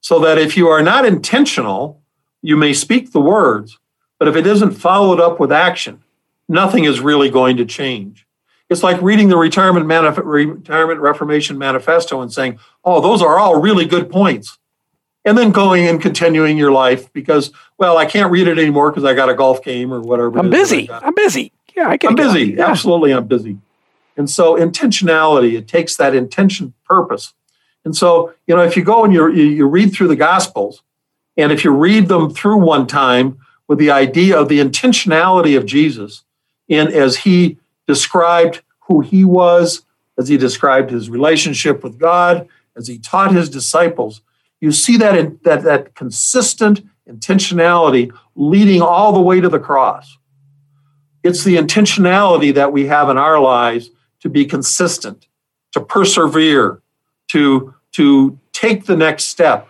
So 0.00 0.18
that 0.20 0.38
if 0.38 0.56
you 0.56 0.68
are 0.68 0.82
not 0.82 1.04
intentional, 1.04 2.02
you 2.42 2.56
may 2.56 2.74
speak 2.74 3.12
the 3.12 3.20
words, 3.20 3.78
but 4.18 4.28
if 4.28 4.36
it 4.36 4.46
isn't 4.46 4.72
followed 4.72 5.18
up 5.18 5.40
with 5.40 5.50
action, 5.50 6.03
nothing 6.48 6.84
is 6.84 7.00
really 7.00 7.30
going 7.30 7.56
to 7.58 7.64
change. 7.64 8.26
It's 8.70 8.82
like 8.82 9.00
reading 9.02 9.28
the 9.28 9.36
retirement, 9.36 9.86
manif- 9.86 10.24
retirement 10.24 11.00
Reformation 11.00 11.58
Manifesto 11.58 12.20
and 12.20 12.32
saying, 12.32 12.58
oh, 12.84 13.00
those 13.00 13.22
are 13.22 13.38
all 13.38 13.60
really 13.60 13.84
good 13.84 14.10
points. 14.10 14.58
And 15.26 15.38
then 15.38 15.52
going 15.52 15.86
and 15.86 16.00
continuing 16.00 16.58
your 16.58 16.72
life 16.72 17.12
because, 17.12 17.50
well, 17.78 17.96
I 17.96 18.04
can't 18.04 18.30
read 18.30 18.46
it 18.46 18.58
anymore 18.58 18.90
because 18.90 19.04
I 19.04 19.14
got 19.14 19.30
a 19.30 19.34
golf 19.34 19.62
game 19.62 19.92
or 19.92 20.00
whatever. 20.00 20.38
I'm 20.38 20.50
busy. 20.50 20.90
I'm 20.90 21.14
busy. 21.14 21.52
Yeah, 21.76 21.88
I 21.88 21.96
can. 21.96 22.10
I'm 22.10 22.14
busy. 22.14 22.52
Yeah. 22.52 22.66
Absolutely, 22.66 23.12
I'm 23.12 23.26
busy. 23.26 23.58
And 24.16 24.28
so 24.28 24.56
intentionality, 24.56 25.56
it 25.56 25.66
takes 25.66 25.96
that 25.96 26.14
intention 26.14 26.74
purpose. 26.84 27.32
And 27.84 27.96
so, 27.96 28.32
you 28.46 28.54
know, 28.54 28.62
if 28.62 28.76
you 28.76 28.84
go 28.84 29.04
and 29.04 29.12
you, 29.12 29.28
you 29.30 29.66
read 29.66 29.92
through 29.92 30.08
the 30.08 30.16
Gospels, 30.16 30.82
and 31.36 31.50
if 31.52 31.64
you 31.64 31.70
read 31.70 32.08
them 32.08 32.32
through 32.32 32.58
one 32.58 32.86
time 32.86 33.38
with 33.66 33.78
the 33.78 33.90
idea 33.90 34.38
of 34.38 34.48
the 34.48 34.60
intentionality 34.60 35.56
of 35.56 35.66
Jesus, 35.66 36.23
in 36.68 36.88
as 36.88 37.18
he 37.18 37.58
described 37.86 38.62
who 38.80 39.00
he 39.00 39.24
was, 39.24 39.82
as 40.18 40.28
he 40.28 40.36
described 40.36 40.90
his 40.90 41.10
relationship 41.10 41.82
with 41.82 41.98
God, 41.98 42.48
as 42.76 42.88
he 42.88 42.98
taught 42.98 43.32
his 43.34 43.48
disciples, 43.48 44.22
you 44.60 44.72
see 44.72 44.96
that 44.96 45.16
in, 45.16 45.38
that 45.44 45.62
that 45.62 45.94
consistent 45.94 46.82
intentionality 47.08 48.12
leading 48.34 48.80
all 48.80 49.12
the 49.12 49.20
way 49.20 49.40
to 49.40 49.48
the 49.48 49.58
cross. 49.58 50.18
It's 51.22 51.44
the 51.44 51.56
intentionality 51.56 52.52
that 52.54 52.72
we 52.72 52.86
have 52.86 53.08
in 53.08 53.18
our 53.18 53.38
lives 53.38 53.90
to 54.20 54.28
be 54.28 54.44
consistent, 54.44 55.26
to 55.72 55.80
persevere, 55.80 56.80
to 57.28 57.74
to 57.92 58.38
take 58.52 58.86
the 58.86 58.96
next 58.96 59.24
step, 59.24 59.68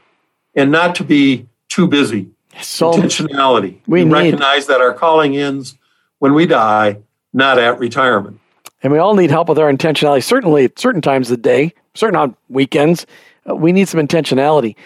and 0.55 0.71
not 0.71 0.95
to 0.97 1.05
be 1.05 1.47
too 1.69 1.87
busy. 1.87 2.29
So 2.63 2.93
intentionality. 2.93 3.81
We, 3.87 4.05
we 4.05 4.11
recognize 4.11 4.67
that 4.67 4.81
our 4.81 4.95
calling 4.95 5.37
ends 5.37 5.77
when 6.19 6.35
we 6.35 6.47
die, 6.47 6.99
not 7.33 7.59
at 7.59 7.79
retirement. 7.79 8.41
And 8.83 8.93
we 8.93 8.99
all 8.99 9.15
need 9.15 9.31
help 9.31 9.49
with 9.49 9.59
our 9.59 9.73
intentionality. 9.73 10.23
Certainly, 10.23 10.65
at 10.67 10.79
certain 10.79 11.01
times 11.01 11.31
of 11.31 11.39
the 11.39 11.43
day, 11.43 11.73
certain 11.95 12.17
on 12.17 12.37
weekends, 12.49 13.07
uh, 13.49 13.55
we 13.55 13.73
need 13.73 13.89
some 13.89 14.01
intentionality. 14.01 14.77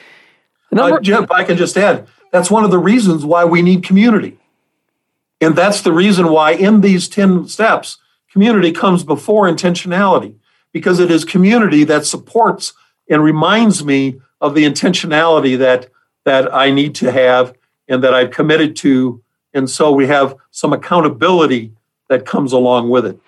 Number- 0.70 0.96
uh, 0.96 1.00
Jim, 1.00 1.26
I 1.30 1.44
can 1.44 1.56
just 1.56 1.76
add 1.76 2.06
that's 2.30 2.50
one 2.50 2.64
of 2.64 2.70
the 2.70 2.78
reasons 2.78 3.24
why 3.24 3.44
we 3.44 3.62
need 3.62 3.82
community. 3.82 4.38
And 5.40 5.56
that's 5.56 5.80
the 5.80 5.92
reason 5.92 6.28
why, 6.28 6.52
in 6.52 6.80
these 6.80 7.08
10 7.08 7.48
steps, 7.48 7.98
community 8.32 8.72
comes 8.72 9.04
before 9.04 9.48
intentionality, 9.48 10.34
because 10.72 10.98
it 10.98 11.10
is 11.10 11.24
community 11.24 11.84
that 11.84 12.04
supports 12.04 12.74
and 13.08 13.22
reminds 13.22 13.84
me 13.84 14.20
of 14.40 14.54
the 14.54 14.64
intentionality 14.64 15.56
that, 15.58 15.88
that 16.24 16.52
I 16.54 16.70
need 16.70 16.94
to 16.96 17.10
have 17.10 17.54
and 17.88 18.02
that 18.04 18.14
I've 18.14 18.30
committed 18.30 18.76
to 18.76 19.22
and 19.54 19.68
so 19.68 19.92
we 19.92 20.06
have 20.06 20.34
some 20.50 20.72
accountability 20.72 21.72
that 22.08 22.26
comes 22.26 22.52
along 22.52 22.90
with 22.90 23.06
it. 23.06 23.18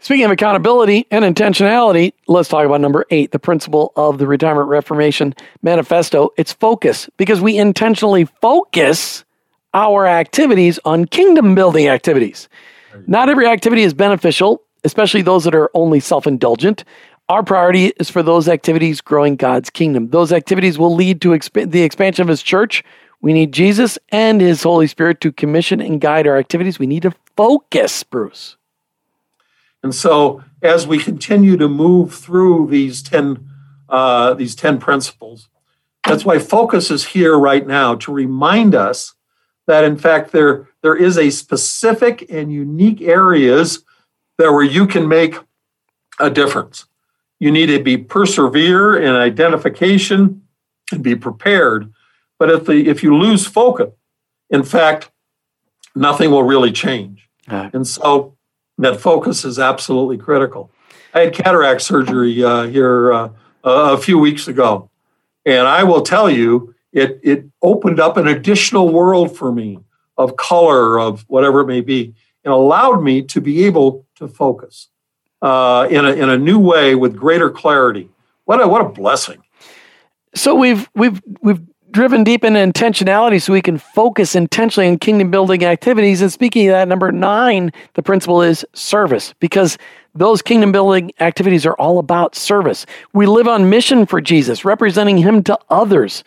Speaking 0.00 0.26
of 0.26 0.30
accountability 0.30 1.06
and 1.10 1.24
intentionality, 1.24 2.12
let's 2.28 2.48
talk 2.48 2.64
about 2.64 2.80
number 2.80 3.06
eight, 3.10 3.32
the 3.32 3.38
principle 3.38 3.92
of 3.96 4.18
the 4.18 4.26
Retirement 4.26 4.68
Reformation 4.68 5.34
Manifesto. 5.62 6.30
It's 6.36 6.52
focus, 6.52 7.10
because 7.16 7.40
we 7.40 7.58
intentionally 7.58 8.26
focus 8.40 9.24
our 9.74 10.06
activities 10.06 10.78
on 10.84 11.06
kingdom 11.06 11.54
building 11.54 11.88
activities. 11.88 12.48
Not 13.06 13.28
every 13.28 13.46
activity 13.46 13.82
is 13.82 13.94
beneficial, 13.94 14.62
especially 14.84 15.22
those 15.22 15.44
that 15.44 15.54
are 15.54 15.70
only 15.74 16.00
self 16.00 16.26
indulgent. 16.26 16.84
Our 17.28 17.42
priority 17.42 17.86
is 17.98 18.08
for 18.08 18.22
those 18.22 18.48
activities 18.48 19.00
growing 19.00 19.34
God's 19.34 19.68
kingdom. 19.70 20.10
Those 20.10 20.32
activities 20.32 20.78
will 20.78 20.94
lead 20.94 21.20
to 21.22 21.30
exp- 21.30 21.70
the 21.70 21.82
expansion 21.82 22.22
of 22.22 22.28
His 22.28 22.42
church, 22.42 22.84
we 23.26 23.32
need 23.32 23.50
Jesus 23.50 23.98
and 24.10 24.40
His 24.40 24.62
Holy 24.62 24.86
Spirit 24.86 25.20
to 25.22 25.32
commission 25.32 25.80
and 25.80 26.00
guide 26.00 26.28
our 26.28 26.36
activities. 26.36 26.78
We 26.78 26.86
need 26.86 27.02
to 27.02 27.12
focus, 27.36 28.04
Bruce. 28.04 28.56
And 29.82 29.92
so, 29.92 30.44
as 30.62 30.86
we 30.86 31.00
continue 31.00 31.56
to 31.56 31.66
move 31.66 32.14
through 32.14 32.68
these 32.68 33.02
10, 33.02 33.44
uh, 33.88 34.34
these 34.34 34.54
10 34.54 34.78
principles, 34.78 35.48
that's 36.06 36.24
why 36.24 36.38
focus 36.38 36.88
is 36.88 37.04
here 37.04 37.36
right 37.36 37.66
now 37.66 37.96
to 37.96 38.12
remind 38.12 38.76
us 38.76 39.16
that, 39.66 39.82
in 39.82 39.98
fact, 39.98 40.30
there, 40.30 40.68
there 40.82 40.94
is 40.94 41.18
a 41.18 41.30
specific 41.30 42.30
and 42.30 42.52
unique 42.52 43.02
areas 43.02 43.82
that 44.38 44.52
where 44.52 44.62
you 44.62 44.86
can 44.86 45.08
make 45.08 45.34
a 46.20 46.30
difference. 46.30 46.86
You 47.40 47.50
need 47.50 47.66
to 47.66 47.82
be 47.82 47.96
persevere 47.96 48.96
in 48.96 49.16
identification 49.16 50.42
and 50.92 51.02
be 51.02 51.16
prepared 51.16 51.92
but 52.38 52.50
if 52.50 52.64
the 52.64 52.88
if 52.88 53.02
you 53.02 53.16
lose 53.16 53.46
focus, 53.46 53.90
in 54.50 54.62
fact, 54.62 55.10
nothing 55.94 56.30
will 56.30 56.42
really 56.42 56.72
change. 56.72 57.28
Right. 57.50 57.72
And 57.72 57.86
so 57.86 58.36
that 58.78 59.00
focus 59.00 59.44
is 59.44 59.58
absolutely 59.58 60.18
critical. 60.18 60.70
I 61.14 61.20
had 61.20 61.34
cataract 61.34 61.82
surgery 61.82 62.44
uh, 62.44 62.64
here 62.64 63.12
uh, 63.12 63.28
a 63.64 63.96
few 63.96 64.18
weeks 64.18 64.48
ago, 64.48 64.90
and 65.44 65.66
I 65.66 65.84
will 65.84 66.02
tell 66.02 66.30
you, 66.30 66.74
it 66.92 67.20
it 67.22 67.46
opened 67.62 68.00
up 68.00 68.16
an 68.16 68.26
additional 68.26 68.92
world 68.92 69.36
for 69.36 69.52
me 69.52 69.78
of 70.18 70.36
color, 70.36 70.98
of 70.98 71.24
whatever 71.28 71.60
it 71.60 71.66
may 71.66 71.80
be, 71.80 72.14
and 72.44 72.52
allowed 72.52 73.02
me 73.02 73.22
to 73.22 73.40
be 73.40 73.64
able 73.64 74.06
to 74.16 74.28
focus 74.28 74.88
uh, 75.42 75.86
in 75.90 76.04
a 76.04 76.12
in 76.12 76.28
a 76.28 76.38
new 76.38 76.58
way 76.58 76.94
with 76.94 77.16
greater 77.16 77.50
clarity. 77.50 78.08
What 78.44 78.60
a 78.60 78.68
what 78.68 78.80
a 78.82 78.88
blessing! 78.88 79.42
So 80.34 80.54
we've 80.54 80.88
we've 80.94 81.22
we've 81.40 81.62
driven 81.96 82.22
deep 82.22 82.44
into 82.44 82.60
intentionality 82.60 83.40
so 83.40 83.54
we 83.54 83.62
can 83.62 83.78
focus 83.78 84.34
intentionally 84.34 84.86
on 84.86 84.98
kingdom 84.98 85.30
building 85.30 85.64
activities. 85.64 86.20
And 86.20 86.30
speaking 86.30 86.68
of 86.68 86.72
that, 86.74 86.88
number 86.88 87.10
nine, 87.10 87.72
the 87.94 88.02
principle 88.02 88.42
is 88.42 88.66
service 88.74 89.32
because 89.40 89.78
those 90.14 90.42
kingdom 90.42 90.72
building 90.72 91.10
activities 91.20 91.64
are 91.64 91.72
all 91.78 91.98
about 91.98 92.34
service. 92.34 92.84
We 93.14 93.24
live 93.24 93.48
on 93.48 93.70
mission 93.70 94.04
for 94.04 94.20
Jesus, 94.20 94.62
representing 94.62 95.16
him 95.16 95.42
to 95.44 95.58
others. 95.70 96.22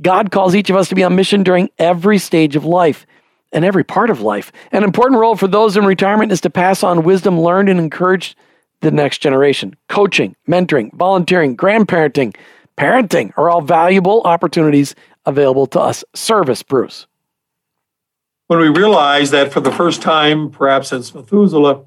God 0.00 0.30
calls 0.30 0.54
each 0.54 0.70
of 0.70 0.76
us 0.76 0.88
to 0.88 0.94
be 0.94 1.04
on 1.04 1.14
mission 1.14 1.42
during 1.42 1.68
every 1.78 2.16
stage 2.16 2.56
of 2.56 2.64
life 2.64 3.04
and 3.52 3.66
every 3.66 3.84
part 3.84 4.08
of 4.08 4.22
life. 4.22 4.50
An 4.72 4.82
important 4.82 5.20
role 5.20 5.36
for 5.36 5.46
those 5.46 5.76
in 5.76 5.84
retirement 5.84 6.32
is 6.32 6.40
to 6.40 6.48
pass 6.48 6.82
on 6.82 7.04
wisdom 7.04 7.38
learned 7.38 7.68
and 7.68 7.78
encourage 7.78 8.34
the 8.80 8.90
next 8.90 9.18
generation. 9.18 9.76
Coaching, 9.90 10.34
mentoring, 10.48 10.90
volunteering, 10.94 11.54
grandparenting, 11.54 12.34
parenting 12.76 13.32
are 13.36 13.48
all 13.50 13.60
valuable 13.60 14.22
opportunities 14.24 14.94
available 15.26 15.66
to 15.68 15.80
us. 15.80 16.04
Service, 16.14 16.62
Bruce. 16.62 17.06
When 18.48 18.60
we 18.60 18.68
realize 18.68 19.30
that 19.30 19.52
for 19.52 19.60
the 19.60 19.72
first 19.72 20.02
time, 20.02 20.50
perhaps 20.50 20.88
since 20.88 21.14
Methuselah, 21.14 21.84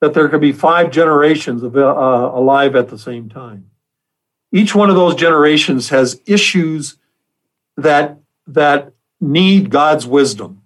that 0.00 0.14
there 0.14 0.28
could 0.28 0.40
be 0.40 0.52
five 0.52 0.90
generations 0.90 1.62
of, 1.62 1.76
uh, 1.76 1.80
alive 1.80 2.76
at 2.76 2.88
the 2.88 2.98
same 2.98 3.28
time. 3.28 3.70
Each 4.52 4.74
one 4.74 4.88
of 4.88 4.96
those 4.96 5.14
generations 5.14 5.90
has 5.90 6.20
issues 6.24 6.96
that, 7.76 8.18
that 8.46 8.92
need 9.20 9.70
God's 9.70 10.06
wisdom. 10.06 10.62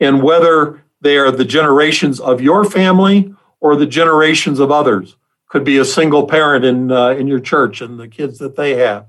And 0.00 0.22
whether 0.22 0.82
they 1.00 1.18
are 1.18 1.30
the 1.30 1.44
generations 1.44 2.18
of 2.18 2.40
your 2.40 2.64
family 2.64 3.34
or 3.60 3.76
the 3.76 3.86
generations 3.86 4.58
of 4.58 4.70
others, 4.70 5.16
could 5.48 5.64
be 5.64 5.78
a 5.78 5.84
single 5.84 6.26
parent 6.26 6.64
in 6.64 6.92
uh, 6.92 7.10
in 7.10 7.26
your 7.26 7.40
church 7.40 7.80
and 7.80 7.98
the 7.98 8.08
kids 8.08 8.38
that 8.38 8.56
they 8.56 8.76
have, 8.76 9.06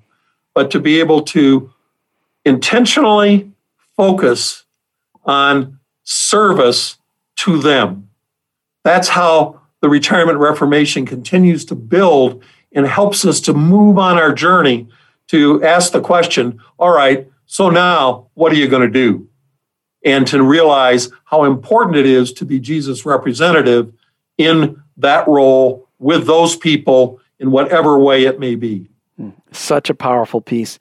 but 0.54 0.72
to 0.72 0.80
be 0.80 1.00
able 1.00 1.22
to 1.22 1.72
intentionally 2.46 3.52
focus 3.96 4.64
on 5.26 5.80
service 6.04 6.98
to 7.36 7.60
them. 7.60 8.10
That's 8.84 9.10
how 9.10 9.62
the 9.82 9.90
Retirement 9.90 10.40
Reformation 10.40 11.06
continues 11.06 11.66
to 11.66 11.76
build 11.76 12.44
and 12.72 12.86
helps 12.86 13.26
us 13.26 13.40
to 13.42 13.54
move 13.54 13.98
on 13.98 14.18
our 14.18 14.34
journey 14.34 14.88
to 15.28 15.64
ask 15.64 15.92
the 15.92 16.02
question 16.02 16.60
all 16.78 16.92
right, 16.92 17.30
so 17.46 17.70
now 17.70 18.30
what 18.34 18.52
are 18.52 18.56
you 18.56 18.68
going 18.68 18.82
to 18.82 18.90
do? 18.90 19.28
And 20.06 20.26
to 20.28 20.42
realize 20.42 21.10
how 21.26 21.44
important 21.44 21.98
it 21.98 22.06
is 22.06 22.32
to 22.34 22.46
be 22.46 22.60
Jesus' 22.60 23.06
representative 23.06 23.92
in 24.38 24.82
that 24.98 25.28
role 25.28 25.89
with 26.00 26.26
those 26.26 26.56
people 26.56 27.20
in 27.40 27.52
whatever 27.52 28.00
way 28.00 28.26
it 28.26 28.40
may 28.40 28.56
be. 28.56 28.90
Hmm. 29.18 29.30
Such 29.52 29.90
a 29.90 29.94
powerful 29.96 30.42
piece. 30.42 30.80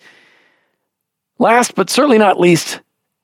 Last 1.39 1.75
but 1.75 1.91
certainly 1.91 2.19
not 2.19 2.41
least, 2.41 2.81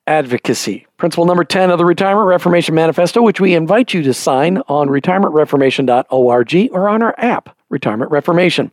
advocacy. 0.06 0.86
Principle 0.98 1.24
number 1.24 1.44
10 1.44 1.70
of 1.70 1.78
the 1.78 1.84
Retirement 1.84 2.28
Reformation 2.28 2.74
Manifesto, 2.74 3.22
which 3.22 3.40
we 3.40 3.54
invite 3.54 3.94
you 3.94 4.02
to 4.02 4.14
sign 4.14 4.58
on 4.68 4.88
retirementreformation.org 4.88 6.68
or 6.72 6.88
on 6.88 7.02
our 7.02 7.14
app, 7.18 7.56
Retirement 7.70 8.10
Reformation. 8.10 8.70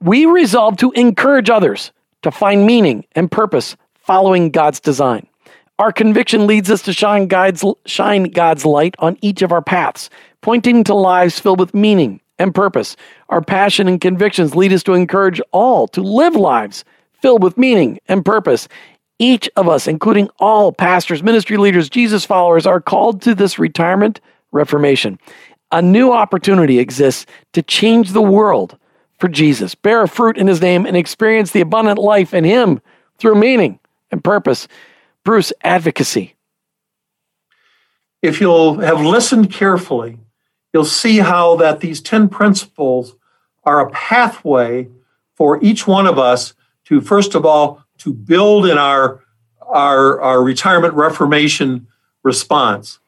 We 0.00 0.26
resolve 0.26 0.78
to 0.78 0.90
encourage 0.92 1.50
others 1.50 1.92
to 2.22 2.30
find 2.30 2.66
meaning 2.66 3.04
and 3.14 3.30
purpose 3.30 3.76
following 3.94 4.50
God's 4.50 4.80
design. 4.80 5.26
Our 5.78 5.92
conviction 5.92 6.46
leads 6.46 6.70
us 6.70 6.82
to 6.82 6.92
shine 6.92 7.26
God's, 7.26 7.64
shine 7.86 8.24
God's 8.24 8.64
light 8.64 8.94
on 8.98 9.16
each 9.20 9.42
of 9.42 9.52
our 9.52 9.62
paths, 9.62 10.10
pointing 10.40 10.84
to 10.84 10.94
lives 10.94 11.38
filled 11.38 11.60
with 11.60 11.74
meaning 11.74 12.20
and 12.38 12.54
purpose. 12.54 12.96
Our 13.28 13.40
passion 13.40 13.88
and 13.88 14.00
convictions 14.00 14.54
lead 14.54 14.72
us 14.72 14.82
to 14.84 14.94
encourage 14.94 15.40
all 15.52 15.86
to 15.88 16.02
live 16.02 16.34
lives 16.34 16.84
filled 17.20 17.42
with 17.42 17.58
meaning 17.58 18.00
and 18.08 18.24
purpose. 18.24 18.68
Each 19.18 19.48
of 19.56 19.68
us, 19.68 19.86
including 19.86 20.28
all 20.38 20.72
pastors, 20.72 21.22
ministry 21.22 21.56
leaders, 21.56 21.88
Jesus 21.88 22.24
followers, 22.24 22.66
are 22.66 22.80
called 22.80 23.22
to 23.22 23.34
this 23.34 23.58
retirement 23.58 24.20
reformation. 24.50 25.18
A 25.70 25.80
new 25.80 26.12
opportunity 26.12 26.78
exists 26.78 27.26
to 27.52 27.62
change 27.62 28.10
the 28.10 28.22
world 28.22 28.76
for 29.18 29.28
Jesus, 29.28 29.76
bear 29.76 30.06
fruit 30.08 30.36
in 30.36 30.48
his 30.48 30.60
name, 30.60 30.84
and 30.84 30.96
experience 30.96 31.52
the 31.52 31.60
abundant 31.60 31.98
life 31.98 32.34
in 32.34 32.42
him 32.42 32.80
through 33.18 33.36
meaning 33.36 33.78
and 34.10 34.22
purpose. 34.22 34.66
Bruce, 35.24 35.52
advocacy. 35.62 36.34
If 38.20 38.40
you'll 38.40 38.80
have 38.80 39.00
listened 39.00 39.52
carefully, 39.52 40.18
you'll 40.72 40.84
see 40.84 41.18
how 41.18 41.56
that 41.56 41.80
these 41.80 42.00
10 42.00 42.28
principles 42.28 43.16
are 43.64 43.80
a 43.80 43.90
pathway 43.90 44.88
for 45.36 45.62
each 45.62 45.86
one 45.86 46.06
of 46.06 46.18
us 46.18 46.54
to, 46.84 47.00
first 47.00 47.34
of 47.34 47.44
all, 47.44 47.82
to 47.98 48.12
build 48.12 48.66
in 48.66 48.78
our, 48.78 49.22
our, 49.60 50.20
our 50.20 50.42
retirement 50.42 50.94
reformation 50.94 51.86
response. 52.22 52.98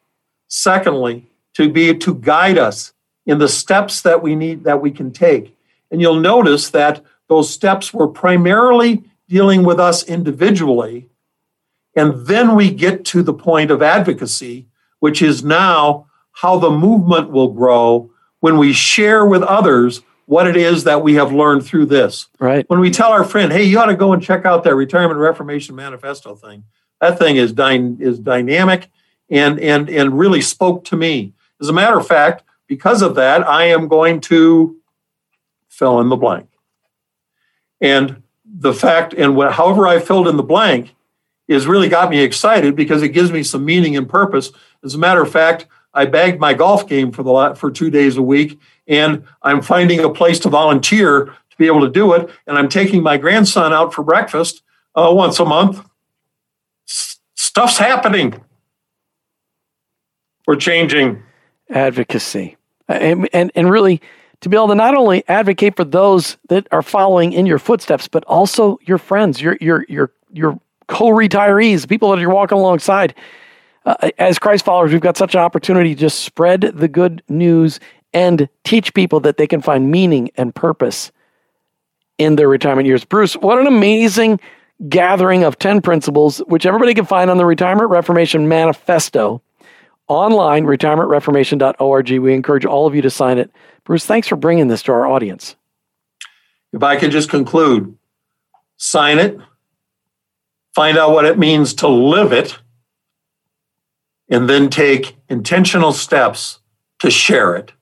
Secondly, 0.49 1.29
to 1.55 1.71
be 1.71 1.95
to 1.97 2.15
guide 2.15 2.59
us 2.59 2.93
in 3.27 3.39
the 3.39 3.49
steps 3.49 4.03
that 4.03 4.23
we 4.23 4.35
need 4.35 4.65
that 4.65 4.81
we 4.81 4.91
can 4.91 5.11
take. 5.11 5.57
And 5.91 6.01
you'll 6.01 6.21
notice 6.21 6.71
that 6.71 7.03
those 7.29 7.49
steps 7.51 7.95
were 7.95 8.09
primarily 8.09 9.05
dealing 9.29 9.65
with 9.65 9.81
us 9.81 10.05
individually. 10.05 11.09
And 11.97 12.27
then 12.27 12.55
we 12.55 12.71
get 12.71 13.05
to 13.07 13.23
the 13.23 13.33
point 13.33 13.71
of 13.71 13.83
advocacy, 13.83 14.67
which 14.99 15.23
is 15.23 15.45
now 15.45 16.07
how 16.35 16.59
the 16.59 16.71
movement 16.71 17.31
will 17.31 17.53
grow 17.53 18.11
when 18.41 18.59
we 18.59 18.73
share 18.73 19.25
with 19.25 19.43
others 19.43 20.03
what 20.27 20.47
it 20.47 20.57
is 20.57 20.85
that 20.85 21.03
we 21.03 21.15
have 21.15 21.33
learned 21.33 21.65
through 21.65 21.87
this. 21.87 22.29
Right. 22.39 22.69
When 22.69 22.81
we 22.81 22.91
tell 22.91 23.11
our 23.13 23.25
friend, 23.25 23.53
hey, 23.53 23.65
you 23.65 23.79
ought 23.79 23.87
to 23.87 23.97
go 23.97 24.13
and 24.13 24.23
check 24.23 24.45
out 24.45 24.65
that 24.65 24.75
Retirement 24.75 25.19
Reformation 25.19 25.75
Manifesto 25.75 26.35
thing. 26.35 26.65
That 27.01 27.19
thing 27.19 27.37
is, 27.37 27.53
dy- 27.53 27.97
is 28.01 28.19
dynamic 28.19 28.91
and, 29.31 29.61
and, 29.61 29.89
and 29.89 30.19
really 30.19 30.41
spoke 30.41 30.85
to 30.87 30.97
me. 30.97 31.35
As 31.61 31.69
a 31.69 31.73
matter 31.73 31.99
of 31.99 32.07
fact, 32.07 32.43
because 32.67 33.03
of 33.03 33.15
that, 33.15 33.47
I 33.47 33.65
am 33.67 33.89
going 33.89 34.21
to 34.23 34.77
fill 35.69 36.01
in 36.01 36.09
the 36.09 36.17
blank. 36.17 36.49
And 37.81 38.23
the 38.45 38.73
fact, 38.73 39.15
and 39.15 39.37
what, 39.37 39.53
however 39.53 39.87
I 39.87 40.01
filled 40.01 40.29
in 40.29 40.37
the 40.37 40.43
blank, 40.43 40.95
is 41.49 41.67
really 41.67 41.89
got 41.89 42.11
me 42.11 42.21
excited 42.21 42.75
because 42.75 43.03
it 43.03 43.11
gives 43.11 43.31
me 43.31 43.43
some 43.43 43.65
meaning 43.65 43.97
and 43.97 44.09
purpose. 44.09 44.51
As 44.83 44.95
a 44.95 44.99
matter 44.99 45.23
of 45.23 45.31
fact, 45.31 45.67
I 45.95 46.07
bagged 46.07 46.41
my 46.41 46.55
golf 46.55 46.89
game 46.89 47.13
for 47.13 47.23
the 47.23 47.55
for 47.55 47.71
two 47.71 47.91
days 47.91 48.17
a 48.17 48.23
week, 48.23 48.61
and 48.87 49.25
I'm 49.43 49.63
finding 49.63 50.01
a 50.01 50.11
place 50.11 50.39
to 50.41 50.49
volunteer 50.49 51.27
to 51.27 51.57
be 51.57 51.67
able 51.67 51.81
to 51.83 51.91
do 51.91 52.13
it. 52.15 52.29
And 52.47 52.59
I'm 52.59 52.69
taking 52.69 53.03
my 53.03 53.17
grandson 53.17 53.73
out 53.73 53.95
for 53.95 54.03
breakfast 54.03 54.63
uh, 54.95 55.11
once 55.13 55.39
a 55.39 55.45
month. 55.45 55.87
S- 56.89 57.21
stuff's 57.37 57.79
happening. 57.79 58.43
We're 60.47 60.57
changing. 60.57 61.23
Advocacy, 61.71 62.57
and, 62.89 63.29
and 63.33 63.51
and 63.55 63.71
really 63.71 64.03
to 64.41 64.49
be 64.51 64.57
able 64.57 64.69
to 64.69 64.75
not 64.75 64.95
only 64.95 65.27
advocate 65.29 65.77
for 65.77 65.85
those 65.85 66.37
that 66.51 66.69
are 66.71 66.83
following 66.83 67.33
in 67.33 67.47
your 67.47 67.59
footsteps, 67.59 68.07
but 68.09 68.23
also 68.25 68.79
your 68.83 68.99
friends, 68.99 69.41
your 69.41 69.57
your 69.61 69.87
your 69.89 70.11
your 70.31 70.61
co-retirees, 70.89 71.89
people 71.89 72.11
that 72.11 72.21
you're 72.21 72.29
walking 72.29 72.59
alongside 72.59 73.15
uh, 73.85 74.11
as 74.19 74.39
Christ 74.39 74.65
followers, 74.65 74.93
we've 74.93 75.01
got 75.01 75.17
such 75.17 75.35
an 75.35 75.41
opportunity 75.41 75.95
to 75.95 76.01
just 76.01 76.21
spread 76.21 76.61
the 76.75 76.89
good 76.89 77.23
news 77.29 77.81
and 78.13 78.49
teach 78.63 78.95
people 78.95 79.21
that 79.21 79.37
they 79.37 79.47
can 79.47 79.61
find 79.61 79.91
meaning 79.91 80.31
and 80.37 80.55
purpose 80.55 81.13
in 82.17 82.37
their 82.37 82.49
retirement 82.49 82.87
years. 82.87 83.05
Bruce, 83.05 83.35
what 83.35 83.59
an 83.59 83.67
amazing 83.67 84.41
gathering 84.89 85.45
of 85.45 85.59
10 85.59 85.83
principles, 85.83 86.39
which 86.47 86.67
everybody 86.67 86.95
can 86.95 87.05
find 87.05 87.31
on 87.31 87.37
the 87.37 87.47
Retirement 87.47 87.91
Reformation 87.91 88.49
Manifesto 88.49 89.43
online, 90.09 90.65
retirementreformation.org. 90.65 92.11
We 92.19 92.35
encourage 92.35 92.65
all 92.65 92.87
of 92.87 92.95
you 92.95 93.03
to 93.03 93.11
sign 93.11 93.39
it. 93.39 93.51
Bruce, 93.85 94.07
thanks 94.07 94.29
for 94.29 94.37
bringing 94.37 94.69
this 94.69 94.83
to 94.85 94.93
our 94.93 95.07
audience. 95.07 95.57
If 96.73 96.83
I 96.83 96.97
could 96.97 97.11
just 97.11 97.31
conclude, 97.31 97.97
sign 98.77 99.19
it, 99.19 99.39
find 100.75 100.99
out 100.99 101.13
what 101.13 101.25
it 101.25 101.39
means 101.39 101.75
to 101.75 101.89
live 101.89 102.33
it 102.33 102.59
and 104.29 104.49
then 104.49 104.71
take 104.71 105.17
intentional 105.29 105.93
steps 105.93 106.61
to 107.01 107.11
share 107.11 107.57
it. 107.57 107.73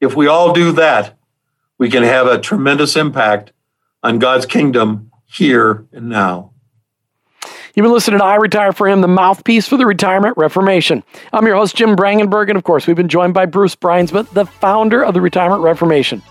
If 0.00 0.14
we 0.14 0.26
all 0.26 0.52
do 0.52 0.72
that, 0.72 1.18
we 1.78 1.90
can 1.90 2.02
have 2.02 2.26
a 2.26 2.38
tremendous 2.38 2.96
impact 2.96 3.52
on 4.02 4.18
God's 4.18 4.46
kingdom 4.46 5.10
here 5.26 5.86
and 5.92 6.08
now. 6.08 6.52
You've 7.74 7.84
been 7.84 7.92
listening 7.92 8.18
to 8.18 8.24
I 8.24 8.36
Retire 8.36 8.72
for 8.72 8.88
Him, 8.88 9.02
the 9.02 9.08
mouthpiece 9.08 9.68
for 9.68 9.76
the 9.76 9.86
retirement 9.86 10.36
reformation. 10.36 11.04
I'm 11.32 11.46
your 11.46 11.54
host, 11.54 11.76
Jim 11.76 11.94
Brangenberg, 11.94 12.48
and 12.48 12.58
of 12.58 12.64
course, 12.64 12.86
we've 12.86 12.96
been 12.96 13.08
joined 13.08 13.34
by 13.34 13.46
Bruce 13.46 13.76
Bruinsma, 13.76 14.28
the 14.30 14.46
founder 14.46 15.04
of 15.04 15.14
the 15.14 15.20
Retirement 15.20 15.62
Reformation. 15.62 16.22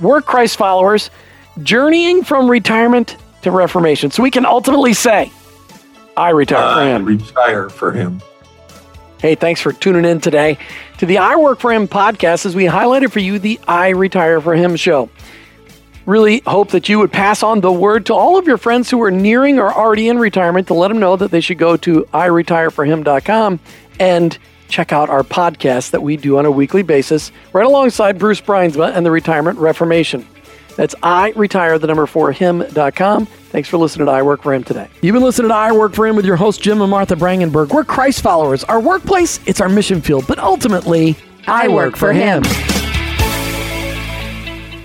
We're 0.00 0.22
Christ 0.22 0.56
followers 0.56 1.10
journeying 1.62 2.24
from 2.24 2.50
retirement 2.50 3.16
to 3.42 3.50
reformation 3.50 4.10
so 4.10 4.22
we 4.22 4.30
can 4.30 4.46
ultimately 4.46 4.94
say, 4.94 5.30
I 6.16 6.30
retire 6.30 6.74
for 6.74 6.82
Him. 6.82 7.04
Retire 7.04 7.68
for 7.68 7.92
Him. 7.92 8.22
Hey, 9.20 9.34
thanks 9.34 9.62
for 9.62 9.72
tuning 9.72 10.04
in 10.04 10.20
today 10.20 10.58
to 10.98 11.06
the 11.06 11.18
I 11.18 11.36
Work 11.36 11.60
for 11.60 11.72
Him 11.72 11.88
podcast 11.88 12.44
as 12.44 12.54
we 12.54 12.64
highlighted 12.64 13.10
for 13.10 13.20
you 13.20 13.38
the 13.38 13.58
I 13.66 13.88
Retire 13.90 14.40
for 14.42 14.54
Him 14.54 14.76
show. 14.76 15.08
Really 16.04 16.42
hope 16.46 16.70
that 16.70 16.88
you 16.88 16.98
would 16.98 17.12
pass 17.12 17.42
on 17.42 17.62
the 17.62 17.72
word 17.72 18.06
to 18.06 18.14
all 18.14 18.38
of 18.38 18.46
your 18.46 18.58
friends 18.58 18.90
who 18.90 19.02
are 19.02 19.10
nearing 19.10 19.58
or 19.58 19.72
already 19.72 20.08
in 20.08 20.18
retirement 20.18 20.66
to 20.68 20.74
let 20.74 20.88
them 20.88 20.98
know 20.98 21.16
that 21.16 21.30
they 21.30 21.40
should 21.40 21.58
go 21.58 21.76
to 21.78 22.02
iretireforhim.com 22.12 23.58
and 23.98 24.38
check 24.68 24.92
out 24.92 25.08
our 25.08 25.22
podcast 25.22 25.92
that 25.92 26.02
we 26.02 26.16
do 26.16 26.38
on 26.38 26.44
a 26.44 26.50
weekly 26.50 26.82
basis 26.82 27.32
right 27.52 27.66
alongside 27.66 28.18
Bruce 28.18 28.40
Bruinsma 28.40 28.94
and 28.94 29.06
the 29.06 29.10
Retirement 29.10 29.58
Reformation. 29.58 30.26
That's 30.76 30.94
I 31.02 31.30
retire 31.30 31.78
the 31.78 31.86
number 31.86 32.06
for 32.06 32.32
him.com. 32.32 33.26
Thanks 33.56 33.70
for 33.70 33.78
listening 33.78 34.04
to 34.04 34.12
I 34.12 34.20
Work 34.20 34.42
for 34.42 34.52
Him 34.52 34.64
today. 34.64 34.86
You've 35.00 35.14
been 35.14 35.22
listening 35.22 35.48
to 35.48 35.54
I 35.54 35.72
Work 35.72 35.94
for 35.94 36.06
Him 36.06 36.14
with 36.14 36.26
your 36.26 36.36
host, 36.36 36.60
Jim 36.60 36.82
and 36.82 36.90
Martha 36.90 37.16
Brangenberg. 37.16 37.72
We're 37.72 37.84
Christ 37.84 38.20
followers. 38.20 38.64
Our 38.64 38.78
workplace, 38.78 39.40
it's 39.46 39.62
our 39.62 39.68
mission 39.70 40.02
field, 40.02 40.26
but 40.28 40.38
ultimately, 40.38 41.16
I, 41.46 41.66
work, 41.68 41.96
for 41.96 42.12
him. 42.12 42.42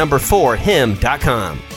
number 0.00 0.18
4 0.18 0.56
him.com. 0.56 1.69